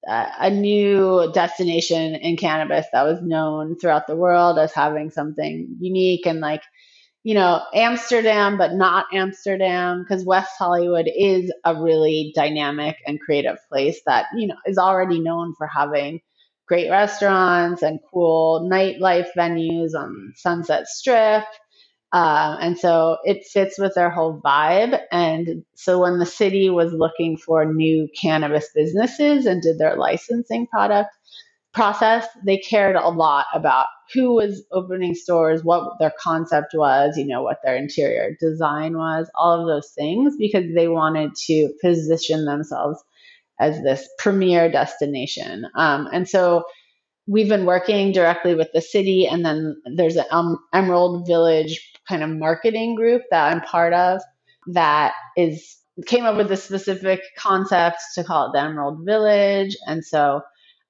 [0.07, 5.75] uh, a new destination in cannabis that was known throughout the world as having something
[5.79, 6.63] unique and like
[7.23, 13.57] you know, Amsterdam, but not Amsterdam, because West Hollywood is a really dynamic and creative
[13.69, 16.19] place that, you know, is already known for having
[16.71, 21.43] great restaurants and cool nightlife venues on Sunset Strip.
[22.13, 24.97] Um, and so it fits with their whole vibe.
[25.11, 30.65] And so when the city was looking for new cannabis businesses and did their licensing
[30.65, 31.09] product
[31.73, 37.27] process, they cared a lot about who was opening stores, what their concept was, you
[37.27, 42.45] know, what their interior design was, all of those things, because they wanted to position
[42.45, 43.03] themselves
[43.61, 45.65] as this premier destination.
[45.77, 46.63] Um, and so
[47.27, 52.23] we've been working directly with the city, and then there's an um, Emerald Village kind
[52.23, 54.21] of marketing group that I'm part of
[54.67, 59.77] that is came up with this specific concept to call it the Emerald Village.
[59.85, 60.35] And so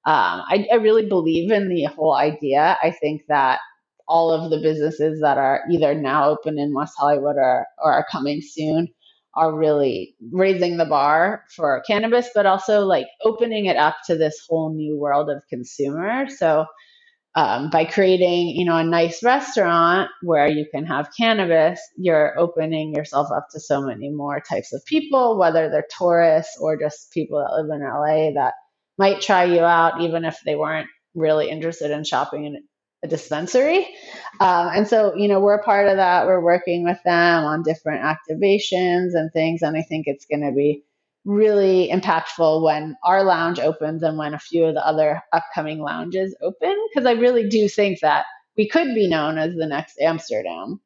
[0.04, 2.78] um, I, I really believe in the whole idea.
[2.82, 3.60] I think that
[4.08, 8.06] all of the businesses that are either now open in West Hollywood or, or are
[8.10, 8.88] coming soon
[9.34, 14.44] are really raising the bar for cannabis, but also like opening it up to this
[14.48, 16.28] whole new world of consumer.
[16.28, 16.66] So
[17.34, 22.94] um, by creating, you know, a nice restaurant where you can have cannabis, you're opening
[22.94, 27.38] yourself up to so many more types of people, whether they're tourists or just people
[27.38, 28.52] that live in LA that
[28.98, 32.62] might try you out even if they weren't really interested in shopping in
[33.02, 33.86] a dispensary.
[34.40, 36.26] Um, and so, you know, we're a part of that.
[36.26, 39.62] We're working with them on different activations and things.
[39.62, 40.84] And I think it's going to be
[41.24, 46.36] really impactful when our lounge opens and when a few of the other upcoming lounges
[46.42, 46.74] open.
[46.92, 48.24] Because I really do think that
[48.56, 50.80] we could be known as the next Amsterdam.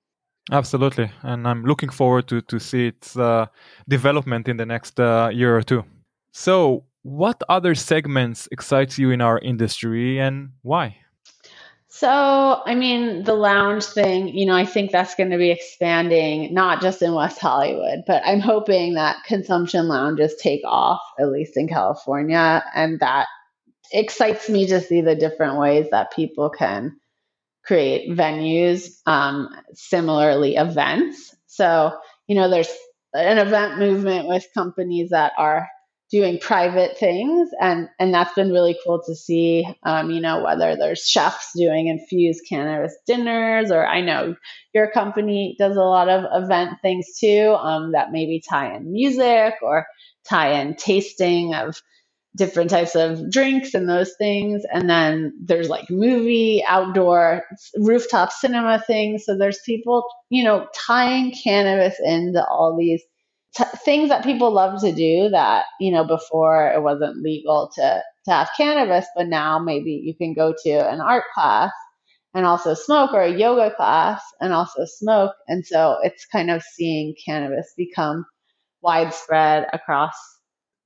[0.53, 3.47] Absolutely, and I'm looking forward to to see its uh,
[3.89, 5.83] development in the next uh, year or two.
[6.33, 10.99] So, what other segments excites you in our industry, and why?
[11.99, 16.53] So, I mean, the lounge thing, you know, I think that's going to be expanding
[16.53, 21.57] not just in West Hollywood, but I'm hoping that consumption lounges take off, at least
[21.57, 22.63] in California.
[22.75, 23.29] And that
[23.93, 27.01] excites me to see the different ways that people can
[27.65, 31.35] create venues, um, similarly, events.
[31.47, 32.77] So, you know, there's
[33.15, 35.67] an event movement with companies that are
[36.11, 37.51] doing private things.
[37.61, 41.89] And and that's been really cool to see um, you know whether there's chefs doing
[41.89, 44.37] infused cannabis dinners or i know
[44.75, 49.55] your company does a lot of event things too um, that maybe tie in music
[49.63, 49.87] or
[50.29, 51.81] tie in tasting of
[52.37, 54.63] different types of drinks and those things.
[54.71, 57.45] And then there's like movie outdoor
[57.79, 59.25] rooftop cinema things.
[59.25, 63.03] So there's people you know tying cannabis into all these
[63.57, 68.03] t- things that people love to do that you know before it wasn't legal to
[68.25, 71.73] to have cannabis but now maybe you can go to an art class
[72.37, 75.33] and also smoke or a yoga class and also smoke.
[75.49, 78.27] And so it's kind of seeing cannabis become
[78.83, 80.13] widespread across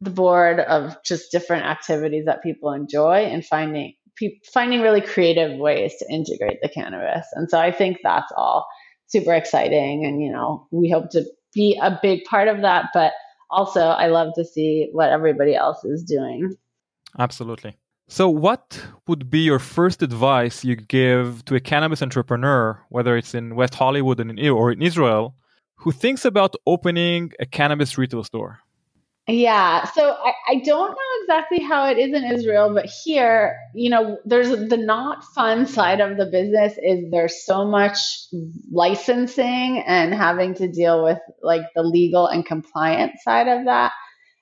[0.00, 5.58] the board of just different activities that people enjoy and finding pe- finding really creative
[5.58, 7.26] ways to integrate the cannabis.
[7.34, 8.66] And so i think that's all
[9.08, 12.86] super exciting and you know we hope to be a big part of that.
[12.94, 13.12] But
[13.50, 16.54] also, I love to see what everybody else is doing.
[17.18, 17.76] Absolutely.
[18.08, 23.34] So, what would be your first advice you give to a cannabis entrepreneur, whether it's
[23.34, 25.36] in West Hollywood or in Israel,
[25.76, 28.58] who thinks about opening a cannabis retail store?
[29.26, 29.84] Yeah.
[29.86, 34.18] So I, I don't know exactly how it is in Israel, but here, you know,
[34.26, 37.98] there's the not fun side of the business is there's so much
[38.70, 43.92] licensing and having to deal with like the legal and compliant side of that.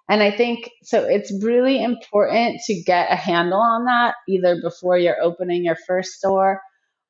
[0.09, 4.99] And I think so it's really important to get a handle on that either before
[4.99, 6.61] you're opening your first store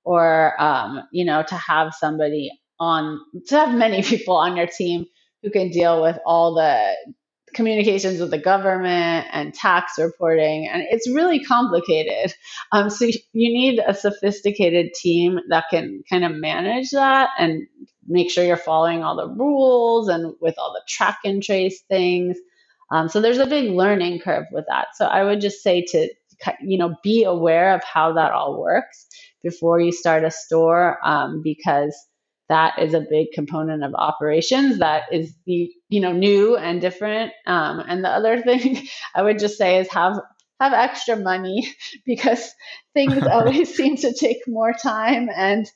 [0.05, 2.51] or, um, you know, to have somebody
[2.81, 5.07] on, to have many people on your team
[5.43, 6.95] who can deal with all the
[7.55, 12.35] communications with the government and tax reporting, and it's really complicated.
[12.71, 17.67] Um, so you need a sophisticated team that can kind of manage that and
[18.07, 22.37] make sure you're following all the rules and with all the track and trace things.
[22.91, 24.89] Um, so there's a big learning curve with that.
[24.97, 26.09] So I would just say to
[26.63, 29.07] you know be aware of how that all works
[29.43, 31.95] before you start a store um, because
[32.49, 37.33] that is a big component of operations that is the you know new and different.
[37.47, 40.19] Um, and the other thing i would just say is have
[40.61, 41.73] have extra money
[42.07, 42.53] because
[42.95, 45.67] things always seem to take more time and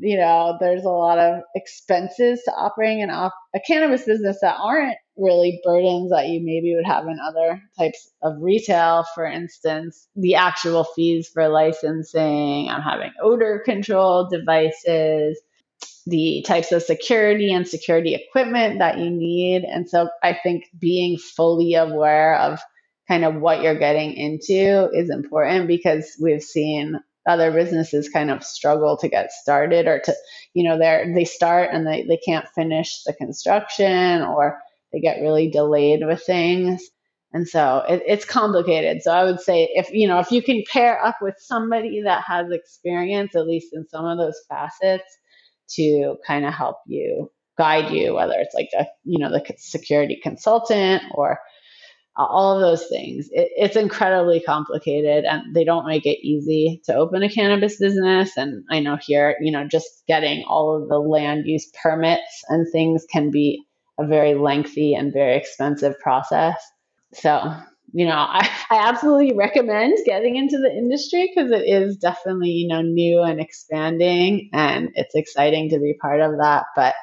[0.00, 4.56] you know there's a lot of expenses to operating an op- a cannabis business that
[4.60, 9.04] aren't really burdens that you maybe would have in other types of retail.
[9.16, 15.40] For instance the actual fees for licensing i'm having odor control devices
[16.08, 19.64] the types of security and security equipment that you need.
[19.64, 22.60] And so I think being fully aware of
[23.08, 28.42] kind of what you're getting into is important because we've seen other businesses kind of
[28.42, 30.14] struggle to get started or to
[30.54, 34.58] you know they they start and they, they can't finish the construction or
[34.92, 36.82] they get really delayed with things
[37.34, 40.62] and so it, it's complicated so i would say if you know if you can
[40.72, 45.18] pair up with somebody that has experience at least in some of those facets
[45.70, 50.18] to kind of help you guide you, whether it's like the, you know, the security
[50.22, 51.40] consultant or
[52.16, 53.28] uh, all of those things.
[53.32, 58.36] It, it's incredibly complicated and they don't make it easy to open a cannabis business.
[58.36, 62.66] And I know here, you know, just getting all of the land use permits and
[62.70, 63.64] things can be
[63.98, 66.56] a very lengthy and very expensive process.
[67.14, 67.54] So
[67.92, 72.68] you know, I, I absolutely recommend getting into the industry because it is definitely, you
[72.68, 76.64] know, new and expanding and it's exciting to be part of that.
[76.76, 76.94] But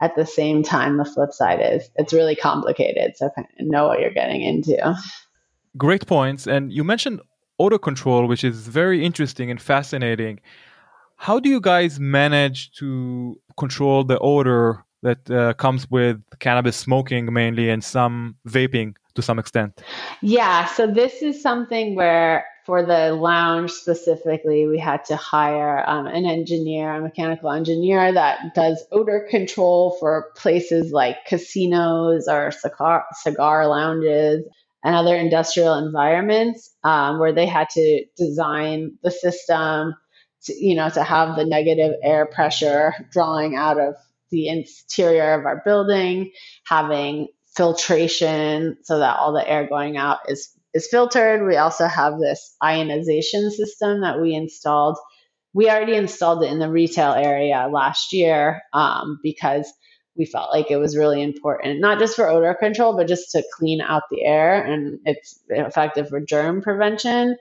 [0.00, 3.16] at the same time, the flip side is it's really complicated.
[3.16, 4.94] So kind of know what you're getting into.
[5.76, 6.46] Great points.
[6.46, 7.20] And you mentioned
[7.58, 10.40] odor control, which is very interesting and fascinating.
[11.16, 17.32] How do you guys manage to control the odor that uh, comes with cannabis smoking
[17.32, 19.80] mainly and some vaping to some extent.
[20.22, 26.06] Yeah, so this is something where for the lounge specifically, we had to hire um,
[26.06, 33.04] an engineer, a mechanical engineer that does odor control for places like casinos or cigar,
[33.22, 34.44] cigar lounges
[34.82, 39.94] and other industrial environments um, where they had to design the system
[40.44, 43.94] to, you know, to have the negative air pressure drawing out of
[44.30, 46.30] the interior of our building,
[46.66, 51.46] having filtration so that all the air going out is is filtered.
[51.46, 54.98] We also have this ionization system that we installed.
[55.52, 59.72] We already installed it in the retail area last year um, because
[60.16, 63.44] we felt like it was really important, not just for odor control, but just to
[63.56, 67.36] clean out the air and it's effective for germ prevention.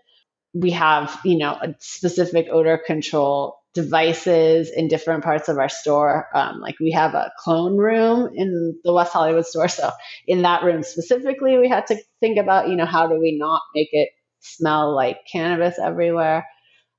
[0.54, 6.28] We have, you know, a specific odor control devices in different parts of our store.
[6.34, 9.68] Um, like we have a clone room in the West Hollywood store.
[9.68, 9.90] So
[10.28, 13.62] in that room specifically, we had to think about, you know, how do we not
[13.74, 14.10] make it
[14.42, 16.48] smell like cannabis everywhere?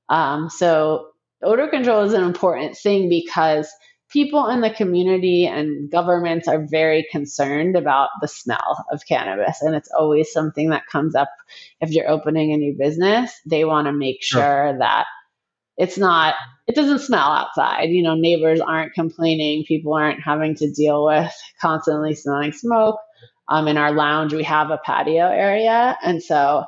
[0.09, 1.07] Um, so
[1.41, 3.69] odor control is an important thing because
[4.09, 9.61] people in the community and governments are very concerned about the smell of cannabis.
[9.61, 11.29] And it's always something that comes up
[11.79, 13.31] if you're opening a new business.
[13.45, 15.05] They want to make sure, sure that
[15.77, 16.35] it's not
[16.67, 17.89] it doesn't smell outside.
[17.89, 19.65] You know neighbors aren't complaining.
[19.67, 22.99] People aren't having to deal with constantly smelling smoke.
[23.49, 25.97] Um, in our lounge we have a patio area.
[26.03, 26.65] And so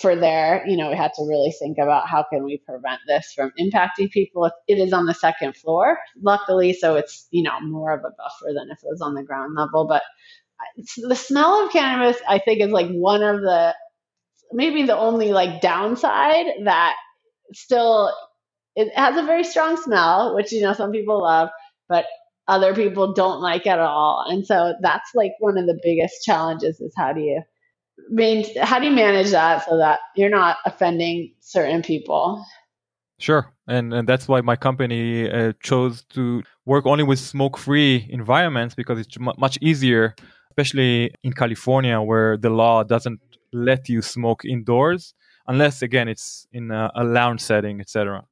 [0.00, 3.32] for there you know we had to really think about how can we prevent this
[3.34, 5.98] from impacting people it is on the second floor.
[6.22, 9.22] Luckily so it's you know more of a buffer than if it was on the
[9.22, 9.86] ground level.
[9.86, 10.02] But
[10.96, 13.74] the smell of cannabis i think is like one of the
[14.52, 16.94] maybe the only like downside that
[17.52, 18.12] still
[18.76, 21.48] it has a very strong smell, which you know some people love,
[21.88, 22.04] but
[22.48, 24.24] other people don't like at all.
[24.28, 27.42] And so that's like one of the biggest challenges is how do you
[28.10, 32.44] main, how do you manage that so that you're not offending certain people?
[33.18, 33.52] Sure.
[33.66, 38.74] And, and that's why my company uh, chose to work only with smoke free environments
[38.74, 40.14] because it's m- much easier,
[40.50, 43.20] especially in California where the law doesn't
[43.52, 45.14] let you smoke indoors
[45.46, 48.24] unless again it's in a, a lounge setting, etc.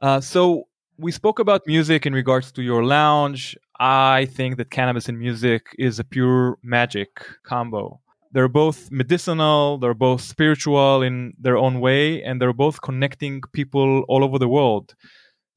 [0.00, 0.68] Uh, so
[0.98, 3.56] we spoke about music in regards to your lounge.
[3.78, 7.08] I think that cannabis and music is a pure magic
[7.42, 8.00] combo.
[8.32, 14.04] They're both medicinal, they're both spiritual in their own way, and they're both connecting people
[14.08, 14.94] all over the world.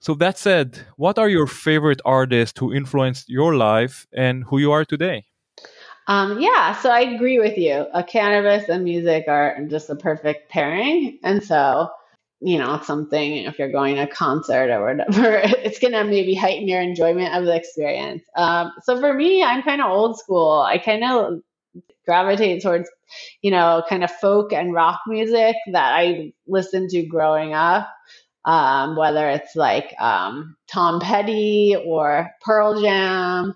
[0.01, 4.71] So, that said, what are your favorite artists who influenced your life and who you
[4.71, 5.25] are today?
[6.07, 7.85] Um, yeah, so I agree with you.
[7.93, 11.19] A cannabis and music are just a perfect pairing.
[11.21, 11.89] And so,
[12.41, 16.67] you know, something if you're going to a concert or whatever, it's gonna maybe heighten
[16.67, 18.23] your enjoyment of the experience.
[18.35, 20.61] Um, so for me, I'm kind of old school.
[20.61, 21.41] I kind of
[22.05, 22.89] gravitate towards,
[23.41, 27.89] you know, kind of folk and rock music that I listened to growing up.
[28.45, 33.53] Um, whether it's like um, Tom Petty or Pearl Jam,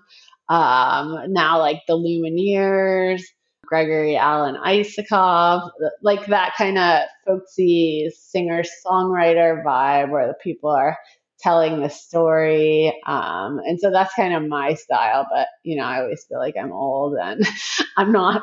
[0.48, 3.22] um, now like the Lumineers,
[3.66, 5.70] Gregory Alan Isakov,
[6.02, 10.96] like that kind of folksy singer songwriter vibe where the people are
[11.44, 12.88] telling the story.
[13.06, 15.26] Um, and so that's kind of my style.
[15.30, 17.46] But, you know, I always feel like I'm old and
[17.96, 18.42] I'm not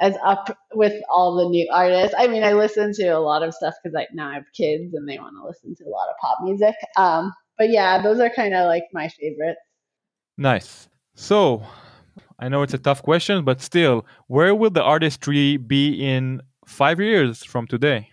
[0.00, 2.14] as up with all the new artists.
[2.18, 4.94] I mean, I listen to a lot of stuff because I now I have kids
[4.94, 6.74] and they want to listen to a lot of pop music.
[6.96, 9.60] Um, but yeah, those are kind of like my favorites.
[10.36, 10.88] Nice.
[11.14, 11.64] So,
[12.38, 16.40] I know it's a tough question, but still, where will the Artist Tree be in
[16.66, 18.10] five years from today?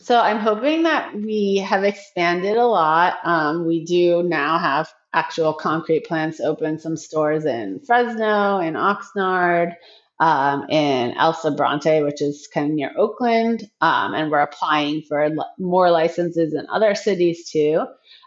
[0.00, 3.18] So, I'm hoping that we have expanded a lot.
[3.24, 8.74] Um, we do now have actual concrete plans to open some stores in Fresno, in
[8.74, 9.74] Oxnard,
[10.20, 13.68] um, in El Sobrante, which is kind of near Oakland.
[13.80, 15.28] Um, and we're applying for
[15.58, 17.84] more licenses in other cities too.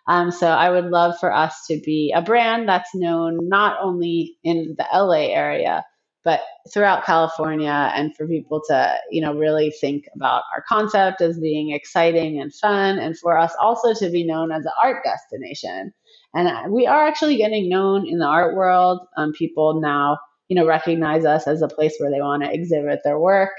[0.09, 4.37] Um, so I would love for us to be a brand that's known not only
[4.43, 5.85] in the LA area,
[6.25, 6.41] but
[6.73, 11.71] throughout California, and for people to, you know, really think about our concept as being
[11.71, 15.93] exciting and fun, and for us also to be known as an art destination.
[16.33, 18.99] And we are actually getting known in the art world.
[19.15, 20.17] Um, people now,
[20.49, 23.51] you know, recognize us as a place where they want to exhibit their work.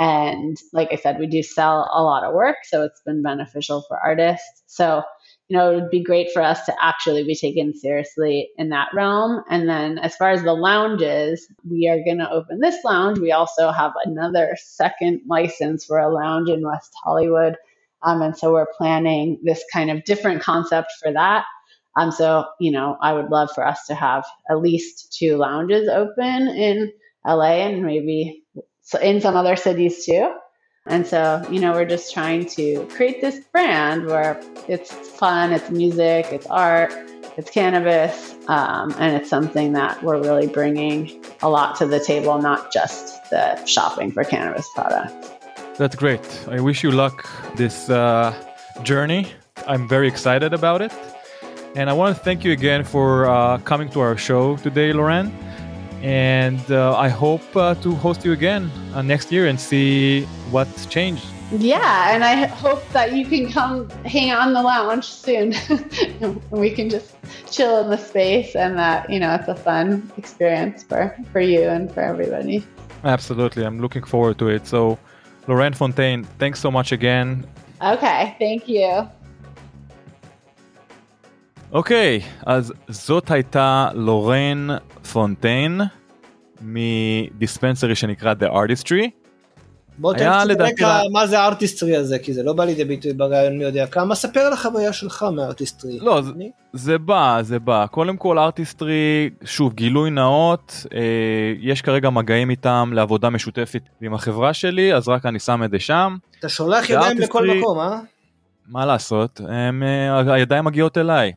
[0.00, 3.84] And like I said, we do sell a lot of work, so it's been beneficial
[3.86, 4.64] for artists.
[4.66, 5.02] So
[5.48, 8.88] you know, it would be great for us to actually be taken seriously in that
[8.94, 9.42] realm.
[9.50, 13.18] And then as far as the lounges, we are going to open this lounge.
[13.18, 17.56] We also have another second license for a lounge in West Hollywood.
[18.02, 21.44] Um, and so we're planning this kind of different concept for that.
[21.96, 25.88] Um, so, you know, I would love for us to have at least two lounges
[25.88, 26.90] open in
[27.26, 28.42] LA and maybe
[29.00, 30.34] in some other cities too.
[30.86, 35.70] And so, you know, we're just trying to create this brand where it's fun, it's
[35.70, 36.92] music, it's art,
[37.38, 42.38] it's cannabis, um, and it's something that we're really bringing a lot to the table,
[42.38, 45.30] not just the shopping for cannabis products.
[45.78, 46.20] That's great.
[46.48, 48.34] I wish you luck this uh,
[48.82, 49.26] journey.
[49.66, 50.92] I'm very excited about it.
[51.76, 55.32] And I want to thank you again for uh, coming to our show today, Lauren.
[56.04, 60.68] And uh, I hope uh, to host you again uh, next year and see what
[60.90, 61.24] changed.
[61.50, 65.54] Yeah, and I hope that you can come hang on the lounge soon.
[66.50, 67.16] we can just
[67.50, 71.62] chill in the space and that, you know, it's a fun experience for, for you
[71.62, 72.66] and for everybody.
[73.04, 73.64] Absolutely.
[73.64, 74.66] I'm looking forward to it.
[74.66, 74.98] So,
[75.48, 77.46] Lauren Fontein, thanks so much again.
[77.80, 79.08] Okay, thank you.
[81.72, 84.68] okay, אז זאת הייתה לורן
[85.12, 85.80] פונטיין
[86.60, 89.24] מדיספנסרי שנקרא The Artistry.
[89.98, 93.58] בוא תן לי רקע מה זה הארטיסטרי הזה, כי זה לא בא לידי ביטוי בראיון
[93.58, 95.98] מי יודע כמה, ספר על החוויה שלך מהארטיסטרי.
[96.00, 96.32] לא, זה,
[96.72, 97.86] זה בא, זה בא.
[97.86, 101.00] קודם כל ארטיסטרי, שוב, גילוי נאות, אה,
[101.60, 105.78] יש כרגע מגעים איתם לעבודה משותפת עם החברה שלי, אז רק אני שם את זה
[105.78, 106.16] שם.
[106.38, 107.98] אתה שולח ידיים לכל מקום, אה?
[108.68, 111.32] מה לעשות, הם, אה, הידיים מגיעות אליי.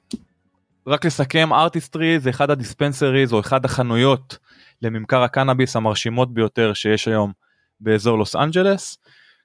[0.88, 4.38] רק לסכם, ארטיסטרי זה אחד הדיספנסריז או אחד החנויות
[4.82, 7.32] לממכר הקנאביס המרשימות ביותר שיש היום
[7.80, 8.98] באזור לוס אנג'לס.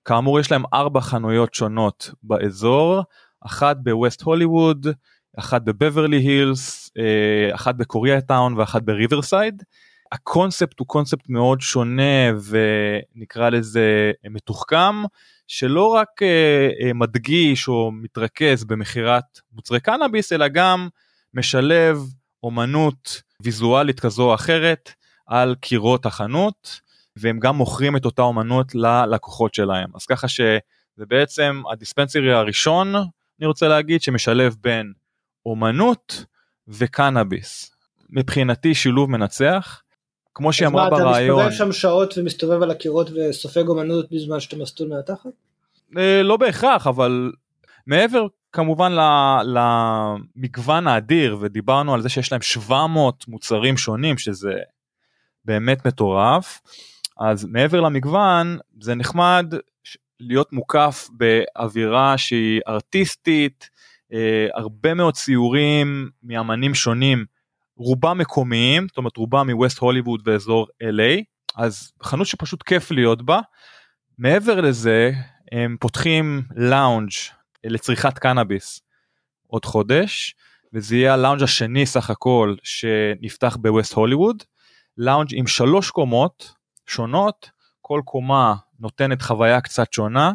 [0.04, 3.02] כאמור יש להם ארבע חנויות שונות באזור,
[3.46, 4.86] אחת בווסט הוליווד,
[5.38, 9.62] אחת בבברלי הילס, אה, אחת בקוריאה טאון ואחת בריברסייד.
[10.12, 14.94] הקונספט הוא קונספט מאוד שונה ונקרא לזה מתוחכם,
[15.46, 20.88] שלא רק uh, מדגיש או מתרכז במכירת מוצרי קנאביס, אלא גם
[21.34, 21.98] משלב
[22.42, 24.90] אומנות ויזואלית כזו או אחרת
[25.26, 26.80] על קירות החנות
[27.16, 30.60] והם גם מוכרים את אותה אומנות ללקוחות שלהם אז ככה שזה
[30.96, 34.92] בעצם הדיספנסרי הראשון אני רוצה להגיד שמשלב בין
[35.46, 36.24] אומנות
[36.68, 37.74] וקנאביס
[38.10, 39.82] מבחינתי שילוב מנצח
[40.34, 41.40] כמו שהיא אמרה בריאיון.
[41.40, 45.30] אתה מסתובב שם שעות ומסתובב על הקירות וסופג אומנות בזמן שאתה מסטול מהתחת?
[45.96, 47.32] אה, לא בהכרח אבל
[47.86, 48.92] מעבר כמובן
[49.44, 54.54] למגוון האדיר ודיברנו על זה שיש להם 700 מוצרים שונים שזה
[55.44, 56.60] באמת מטורף.
[57.18, 59.54] אז מעבר למגוון זה נחמד
[60.20, 63.70] להיות מוקף באווירה שהיא ארטיסטית
[64.12, 67.24] אה, הרבה מאוד ציורים מאמנים שונים
[67.76, 71.22] רובם מקומיים זאת אומרת רובם מווסט הוליווד באזור LA
[71.56, 73.40] אז חנות שפשוט כיף להיות בה.
[74.18, 75.12] מעבר לזה
[75.52, 77.10] הם פותחים לאונג'
[77.64, 78.80] לצריכת קנאביס
[79.46, 80.34] עוד חודש
[80.72, 84.42] וזה יהיה הלאונג' השני סך הכל שנפתח בווסט הוליווד
[84.96, 86.52] לאונג' עם שלוש קומות
[86.86, 87.50] שונות
[87.80, 90.32] כל קומה נותנת חוויה קצת שונה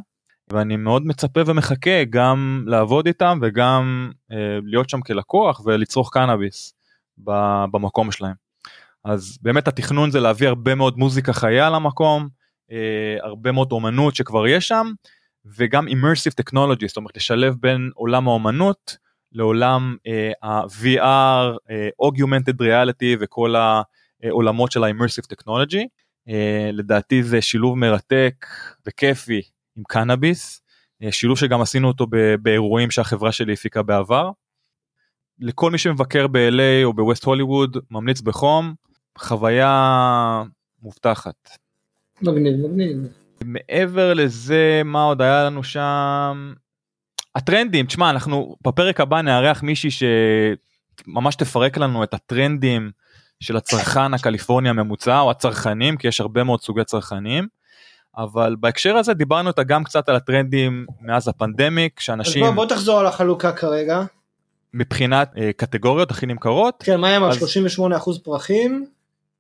[0.50, 6.74] ואני מאוד מצפה ומחכה גם לעבוד איתם וגם אה, להיות שם כלקוח ולצרוך קנאביס
[7.72, 8.34] במקום שלהם.
[9.04, 12.28] אז באמת התכנון זה להביא הרבה מאוד מוזיקה חיה למקום,
[12.72, 14.92] אה, הרבה מאוד אומנות שכבר יש שם
[15.56, 18.98] וגם immersive technology זאת אומרת לשלב בין עולם האומנות
[19.32, 23.56] לעולם אה, ה-VR, אה, augmented reality וכל
[24.24, 25.86] העולמות של ה-immersive technology.
[26.30, 28.46] אה, לדעתי זה שילוב מרתק
[28.88, 29.42] וכיפי
[29.78, 30.62] עם קנאביס,
[31.04, 32.08] אה, שילוב שגם עשינו אותו
[32.42, 34.32] באירועים שהחברה שלי הפיקה בעבר.
[35.40, 38.74] לכל מי שמבקר ב-LA או בווסט הוליווד ממליץ בחום,
[39.18, 40.44] חוויה
[40.82, 41.50] מובטחת.
[42.22, 43.27] מגניב מגניב.
[43.46, 46.54] מעבר לזה מה עוד היה לנו שם
[47.36, 52.92] הטרנדים תשמע אנחנו בפרק הבא נארח מישהי שממש תפרק לנו את הטרנדים
[53.40, 57.48] של הצרכן הקליפורני הממוצע או הצרכנים כי יש הרבה מאוד סוגי צרכנים.
[58.18, 62.66] אבל בהקשר הזה דיברנו איתה גם קצת על הטרנדים מאז הפנדמיק שאנשים אז בוא, בוא
[62.66, 64.04] תחזור על החלוקה כרגע.
[64.74, 66.84] מבחינת אה, קטגוריות הכי נמכרות.
[66.86, 67.38] כן מה עם אז...
[67.38, 68.86] 38% פרחים?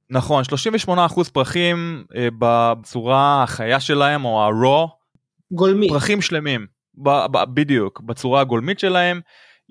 [0.09, 0.43] נכון
[0.87, 4.89] 38% פרחים אה, בצורה החיה שלהם או ה-raw.
[5.51, 5.89] גולמי.
[5.89, 6.65] פרחים שלמים
[7.03, 9.21] ב- ב- בדיוק בצורה הגולמית שלהם.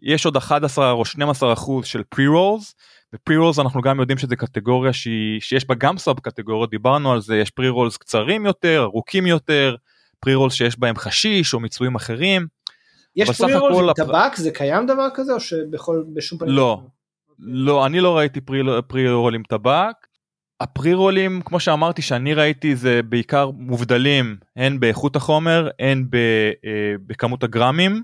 [0.03, 2.75] יש עוד 11 או 12 אחוז של pre-rolls
[3.15, 7.37] ופרי-רולס אנחנו גם יודעים שזה קטגוריה שהיא, שיש בה גם סאב קטגוריות דיברנו על זה
[7.37, 9.77] יש פרי-רולס קצרים יותר ארוכים יותר
[10.21, 12.47] פרי-רולס שיש בהם חשיש או מיצויים אחרים.
[13.17, 13.97] יש פרי-רולס עם הפ...
[13.97, 16.81] טבק זה קיים דבר כזה או שבכל בשום פנים לא
[17.39, 18.41] לא אני לא ראיתי
[18.89, 20.06] פרי-רול עם טבק.
[20.61, 26.17] הפרי-רולים כמו שאמרתי שאני ראיתי זה בעיקר מובדלים הן באיכות החומר הן ב,
[26.65, 28.03] אה, בכמות הגרמים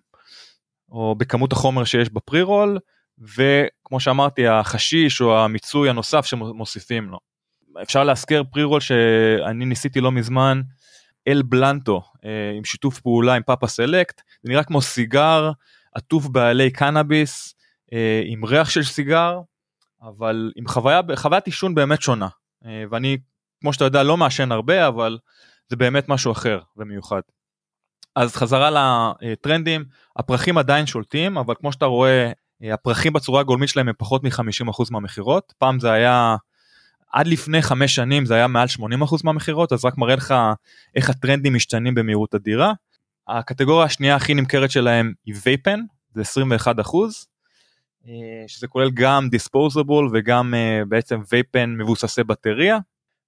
[0.90, 2.78] או בכמות החומר שיש בפרי-רול.
[3.18, 7.18] וכמו שאמרתי החשיש או המיצוי הנוסף שמוסיפים לו.
[7.82, 10.60] אפשר להזכיר פרי-רול שאני ניסיתי לא מזמן
[11.28, 15.50] אל בלנטו אה, עם שיתוף פעולה עם פאפה סלקט זה נראה כמו סיגר
[15.94, 17.54] עטוף בעלי קנאביס
[17.92, 19.40] אה, עם ריח של סיגר
[20.02, 22.28] אבל עם חוויה חוויית עישון באמת שונה
[22.90, 23.18] ואני
[23.60, 25.18] כמו שאתה יודע לא מעשן הרבה אבל
[25.68, 27.20] זה באמת משהו אחר ומיוחד.
[28.16, 28.70] אז חזרה
[29.22, 29.84] לטרנדים
[30.16, 32.32] הפרחים עדיין שולטים אבל כמו שאתה רואה
[32.72, 36.36] הפרחים בצורה הגולמית שלהם הם פחות מ-50% מהמכירות, פעם זה היה,
[37.12, 38.82] עד לפני חמש שנים זה היה מעל 80%
[39.24, 40.34] מהמכירות, אז רק מראה לך
[40.94, 42.72] איך הטרנדים משתנים במהירות אדירה.
[43.28, 45.80] הקטגוריה השנייה הכי נמכרת שלהם היא וייפן,
[46.14, 46.78] זה 21
[48.46, 50.54] שזה כולל גם דיספוזבול וגם
[50.88, 52.78] בעצם וייפן מבוססי בטריה.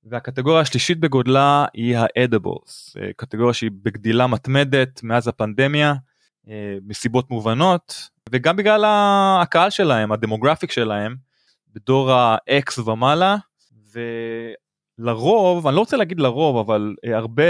[0.07, 5.95] והקטגוריה השלישית בגודלה היא האדיבלס, קטגוריה שהיא בגדילה מתמדת מאז הפנדמיה
[6.87, 8.85] מסיבות מובנות וגם בגלל
[9.43, 11.17] הקהל שלהם הדמוגרפיק שלהם
[11.75, 13.37] בדור ה-X ומעלה
[14.99, 17.45] ולרוב אני לא רוצה להגיד לרוב אבל הרבה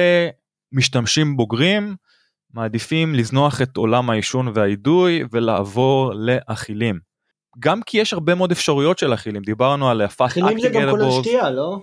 [0.72, 1.96] משתמשים בוגרים
[2.52, 7.13] מעדיפים לזנוח את עולם העישון והאידוי ולעבור לאכילים.
[7.58, 11.50] גם כי יש הרבה מאוד אפשרויות של אכילים דיברנו על אכילים זה גם כולל שתייה
[11.50, 11.78] לא?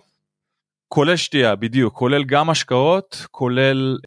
[0.88, 3.98] כולל שתייה בדיוק כולל גם השקעות כולל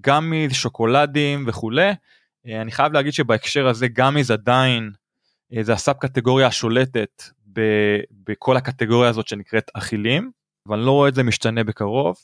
[0.00, 1.92] גמיז שוקולדים וכולי
[2.46, 4.90] אה, אני חייב להגיד שבהקשר הזה גמיז עדיין
[5.56, 7.22] אה, זה הסאב קטגוריה השולטת
[7.52, 7.60] ב,
[8.24, 10.30] בכל הקטגוריה הזאת שנקראת אכילים
[10.68, 12.16] אבל אני לא רואה את זה משתנה בקרוב.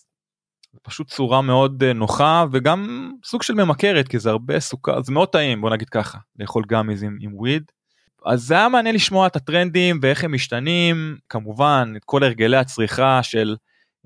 [0.82, 5.28] פשוט צורה מאוד אה, נוחה וגם סוג של ממכרת כי זה הרבה סוכר זה מאוד
[5.28, 7.62] טעים בוא נגיד ככה לאכול גמיז עם, עם וויד.
[8.24, 13.22] אז זה היה מעניין לשמוע את הטרנדים ואיך הם משתנים כמובן את כל הרגלי הצריכה
[13.22, 13.56] של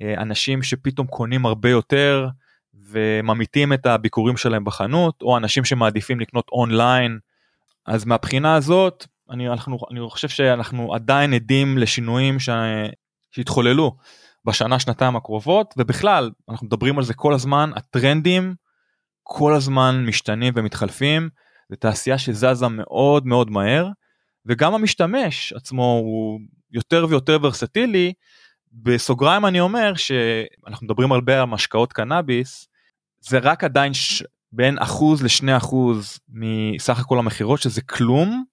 [0.03, 2.29] אנשים שפתאום קונים הרבה יותר
[2.91, 7.19] וממיתים את הביקורים שלהם בחנות או אנשים שמעדיפים לקנות אונליין
[7.87, 12.37] אז מהבחינה הזאת אני, אנחנו, אני חושב שאנחנו עדיין עדים לשינויים.
[13.35, 13.97] שהתחוללו
[14.45, 18.55] בשנה שנתיים הקרובות ובכלל אנחנו מדברים על זה כל הזמן הטרנדים
[19.23, 21.29] כל הזמן משתנים ומתחלפים
[21.71, 23.89] זה תעשייה שזזה מאוד מאוד מהר
[24.47, 26.41] וגם המשתמש עצמו הוא
[26.73, 28.13] יותר ויותר ורסטילי
[28.73, 32.69] בסוגריים אני אומר שאנחנו מדברים הרבה על משקאות קנאביס
[33.21, 34.23] זה רק עדיין ש...
[34.57, 38.45] בין אחוז לשני אחוז מסך הכל המכירות שזה כלום.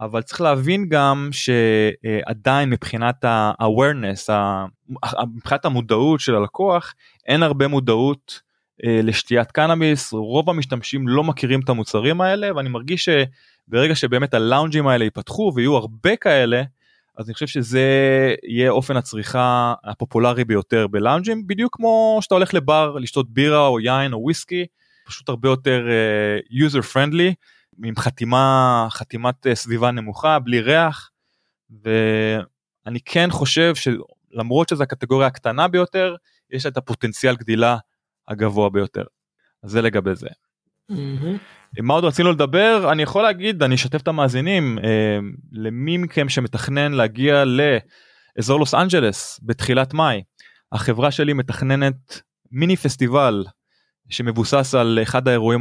[0.00, 4.32] אבל צריך להבין גם שעדיין מבחינת ה-awareness,
[5.34, 6.94] מבחינת המודעות של הלקוח,
[7.26, 8.40] אין הרבה מודעות
[8.84, 13.08] אה, לשתיית קנאביס, רוב המשתמשים לא מכירים את המוצרים האלה ואני מרגיש
[13.70, 16.62] שברגע שבאמת הלאונג'ים האלה ייפתחו ויהיו הרבה כאלה,
[17.16, 17.84] אז אני חושב שזה
[18.42, 24.12] יהיה אופן הצריכה הפופולרי ביותר בלאונג'ים בדיוק כמו שאתה הולך לבר לשתות בירה או יין
[24.12, 24.66] או וויסקי
[25.06, 27.34] פשוט הרבה יותר uh, user friendly
[27.84, 31.10] עם חתימה חתימת uh, סביבה נמוכה בלי ריח
[31.70, 36.16] ואני כן חושב שלמרות שזו הקטגוריה הקטנה ביותר
[36.50, 37.76] יש את הפוטנציאל גדילה
[38.28, 39.04] הגבוה ביותר.
[39.62, 40.28] אז זה לגבי זה.
[41.82, 45.18] מה עוד רצינו לדבר אני יכול להגיד אני אשתף את המאזינים אה,
[45.52, 50.22] למי מכם שמתכנן להגיע לאזור לוס אנג'לס בתחילת מאי.
[50.72, 52.20] החברה שלי מתכננת
[52.50, 53.44] מיני פסטיבל
[54.08, 55.60] שמבוסס על אחד האירועים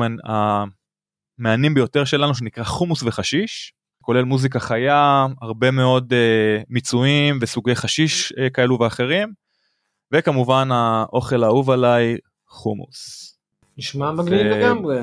[1.40, 3.74] המעניינים ביותר שלנו שנקרא חומוס וחשיש.
[4.02, 9.34] כולל מוזיקה חיה הרבה מאוד אה, מיצויים וסוגי חשיש אה, כאלו ואחרים.
[10.14, 12.18] וכמובן האוכל האהוב עליי
[12.48, 13.39] חומוס.
[13.80, 15.00] נשמע מגניב לגמרי.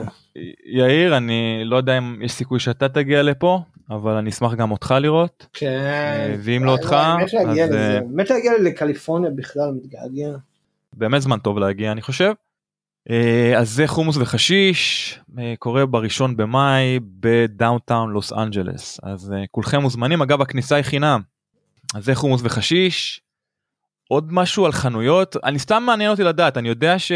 [0.67, 4.95] יאיר אני לא יודע אם יש סיכוי שאתה תגיע לפה אבל אני אשמח גם אותך
[5.01, 5.47] לראות.
[5.53, 5.67] כן.
[5.67, 6.97] אה, ואם לא אותך
[7.49, 7.71] אז...
[8.09, 10.37] באמת להגיע לקליפורניה בכלל מתגעגע.
[10.93, 12.33] באמת זמן טוב להגיע אני חושב.
[13.11, 20.23] אה, אז זה חומוס וחשיש אה, קורה בראשון במאי בדאונטאון לוס אנג'לס אז כולכם מוזמנים
[20.23, 21.21] אגב הכניסה היא חינם.
[21.95, 23.21] אז זה חומוס וחשיש.
[24.09, 27.13] עוד משהו על חנויות אני סתם מעניין אותי לדעת אני יודע ש...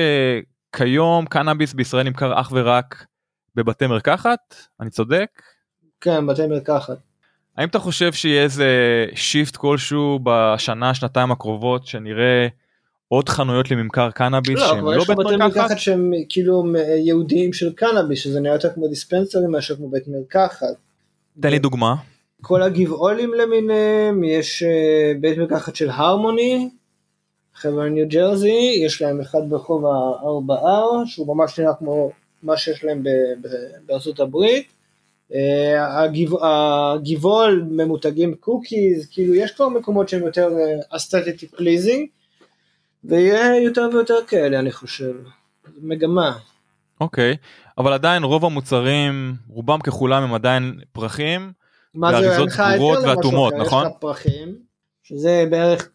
[0.72, 3.04] כיום קנאביס בישראל נמכר אך ורק
[3.54, 5.42] בבתי מרקחת אני צודק?
[6.00, 6.96] כן בתי מרקחת.
[7.56, 8.66] האם אתה חושב שיהיה איזה
[9.14, 12.48] שיפט כלשהו בשנה שנתיים הקרובות שנראה
[13.08, 15.26] עוד חנויות לממכר קנאביס לא, שהם לא בית מרקחת?
[15.26, 16.64] בתי מרקחת שהם כאילו
[17.04, 20.66] ייעודיים של קנאביס שזה נראה יותר כמו דיספנסרים מאשר כמו בית מרקחת.
[21.40, 21.94] תן לי דוגמה.
[22.42, 26.70] כל הגבעולים למיניהם יש אה, בית מרקחת של הרמוני
[27.60, 32.10] חבר'ה ניו ג'רזי, יש להם אחד ברחוב ה-4R, שהוא ממש נראה כמו
[32.42, 33.02] מה שיש להם
[33.86, 34.72] בארצות הברית.
[35.34, 36.04] אה,
[36.42, 40.48] הגבעול ממותגים קוקיז, כאילו יש כבר מקומות שהם יותר
[40.90, 42.08] אסתטי פליזינג,
[43.04, 45.14] ויהיה יותר ויותר כאלה אני חושב,
[45.82, 46.32] מגמה.
[47.00, 47.36] אוקיי, okay.
[47.78, 51.52] אבל עדיין רוב המוצרים, רובם ככולם הם עדיין פרחים,
[51.94, 53.86] ואריזות סגורות ואטומות, נכון?
[53.86, 54.56] יש לך פרחים,
[55.02, 55.88] שזה בערך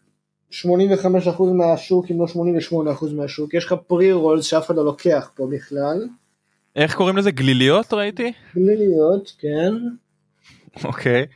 [0.64, 5.48] 85% מהשוק אם לא 88% מהשוק יש לך פרי רולס שאף אחד לא לוקח פה
[5.52, 6.08] בכלל.
[6.76, 8.32] איך קוראים לזה גליליות ראיתי?
[8.56, 9.74] גליליות כן.
[10.84, 11.26] אוקיי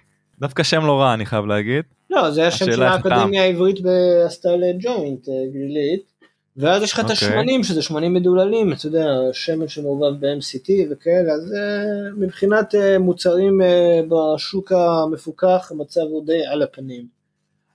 [0.41, 1.85] דווקא שם לא רע אני חייב להגיד.
[2.11, 6.11] לא זה השם של האקדמיה העברית בסטייל ג'וינט אה, גלילית
[6.57, 7.29] ואז יש לך את אוקיי.
[7.29, 13.61] השמנים, שזה שמנים מדוללים, אתה יודע, שמן שמעורבב ב-MCT וכאלה, אז אה, מבחינת אה, מוצרים
[14.09, 17.20] בשוק המפוקח, המצב הוא די על הפנים.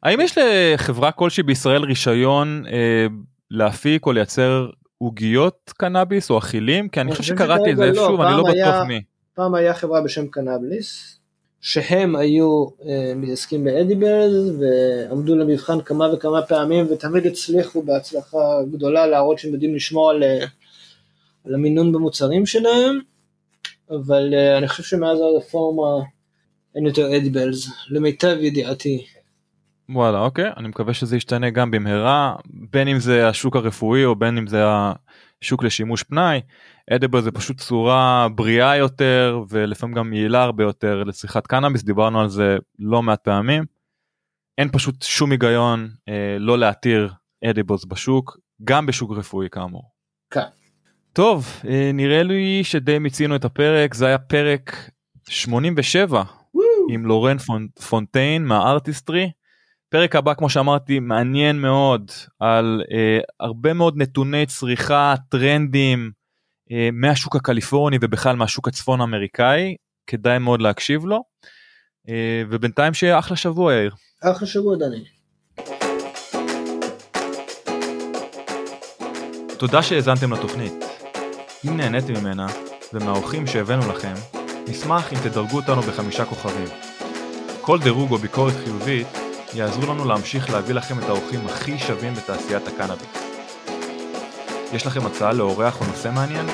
[0.06, 3.08] האם יש לחברה כלשהי בישראל רישיון אה,
[3.52, 6.90] להפיק או לייצר עוגיות קנאביס או אכילים?
[6.90, 9.02] כי אני אני חושב שקראתי את זה לא, איפשהו ואני לא בטוח מי.
[9.36, 11.20] פעם היה חברה בשם קנבליס,
[11.62, 18.38] שהם היו אה, מתעסקים באדיבלס ועמדו למבחן כמה וכמה פעמים ותמיד הצליחו בהצלחה
[18.72, 20.46] גדולה להראות שהם יודעים לשמור על, אה,
[21.46, 23.00] על המינון במוצרים שלהם,
[23.90, 26.06] אבל אה, אני חושב שמאז הרפורמה
[26.76, 29.15] אין יותר אדיבלס, למיטב ידיעתי.
[29.90, 34.38] וואלה אוקיי אני מקווה שזה ישתנה גם במהרה בין אם זה השוק הרפואי או בין
[34.38, 34.64] אם זה
[35.42, 36.42] השוק לשימוש פנאי.
[36.92, 42.30] אדיבל זה פשוט צורה בריאה יותר ולפעמים גם יעילה הרבה יותר לצריכת קנאביס דיברנו על
[42.30, 43.64] זה לא מעט פעמים.
[44.58, 47.14] אין פשוט שום היגיון אה, לא להתיר
[47.50, 49.92] אדיבלס בשוק גם בשוק רפואי כאמור.
[50.32, 50.46] כן.
[51.14, 54.90] טוב אה, נראה לי שדי מיצינו את הפרק זה היה פרק
[55.30, 56.24] 87
[56.90, 59.32] עם לורן פונ- פונטיין מהארטיסטרי.
[59.96, 66.12] פרק הבא כמו שאמרתי מעניין מאוד על אה, הרבה מאוד נתוני צריכה טרנדים
[66.72, 69.76] אה, מהשוק הקליפורני ובכלל מהשוק הצפון אמריקאי
[70.08, 71.24] כדאי מאוד להקשיב לו.
[72.10, 73.92] אה, ובינתיים שיהיה אחלה שבוע יאיר.
[74.24, 75.04] אחלה שבוע דני.
[79.58, 80.74] תודה שהאזנתם לתוכנית.
[81.68, 82.48] אם נהניתם ממנה
[82.94, 84.14] ומהאורחים שהבאנו לכם,
[84.68, 86.68] נשמח אם תדרגו אותנו בחמישה כוכבים.
[87.62, 89.25] כל דירוג או ביקורת חיובית
[89.56, 93.08] יעזרו לנו להמשיך להביא לכם את האורחים הכי שווים בתעשיית הקנאביס.
[94.74, 96.46] יש לכם הצעה לאורח או נושא מעניין?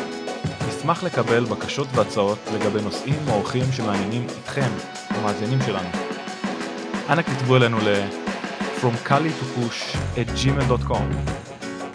[0.67, 4.69] נשמח לקבל בקשות והצעות לגבי נושאים או אורחים שמעניינים אתכם,
[5.09, 5.89] המאזינים שלנו.
[7.09, 8.05] אנא כתבו אלינו ל-
[8.81, 11.07] From Cali to Push at gmail.com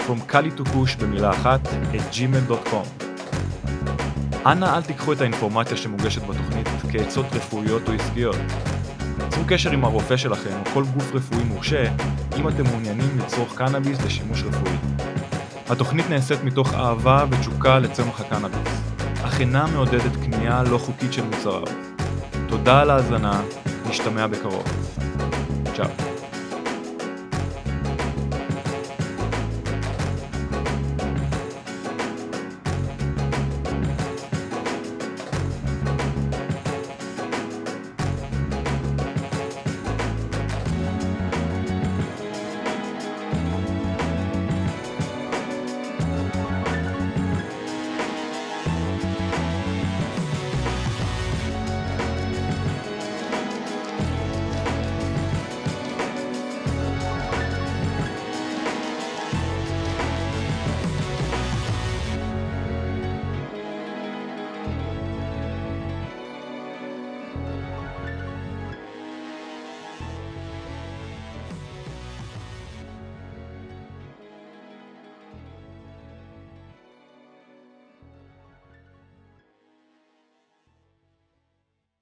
[0.06, 3.04] From Cali to Push במילה אחת at gmail.com
[4.46, 8.36] אנא אל תיקחו את האינפורמציה שמוגשת בתוכנית כעצות רפואיות או עסקיות.
[9.36, 11.84] צרו קשר עם הרופא שלכם או כל גוף רפואי מורשה
[12.36, 14.76] אם אתם מעוניינים לצרוך קנאביס לשימוש רפואי.
[15.68, 18.80] התוכנית נעשית מתוך אהבה ותשוקה לצמח הקנאביס,
[19.24, 21.62] אך אינה מעודדת קנייה לא חוקית של מוצריו.
[22.48, 23.42] תודה על ההאזנה,
[23.88, 24.64] נשתמע בקרוב.
[25.76, 26.15] צ'או.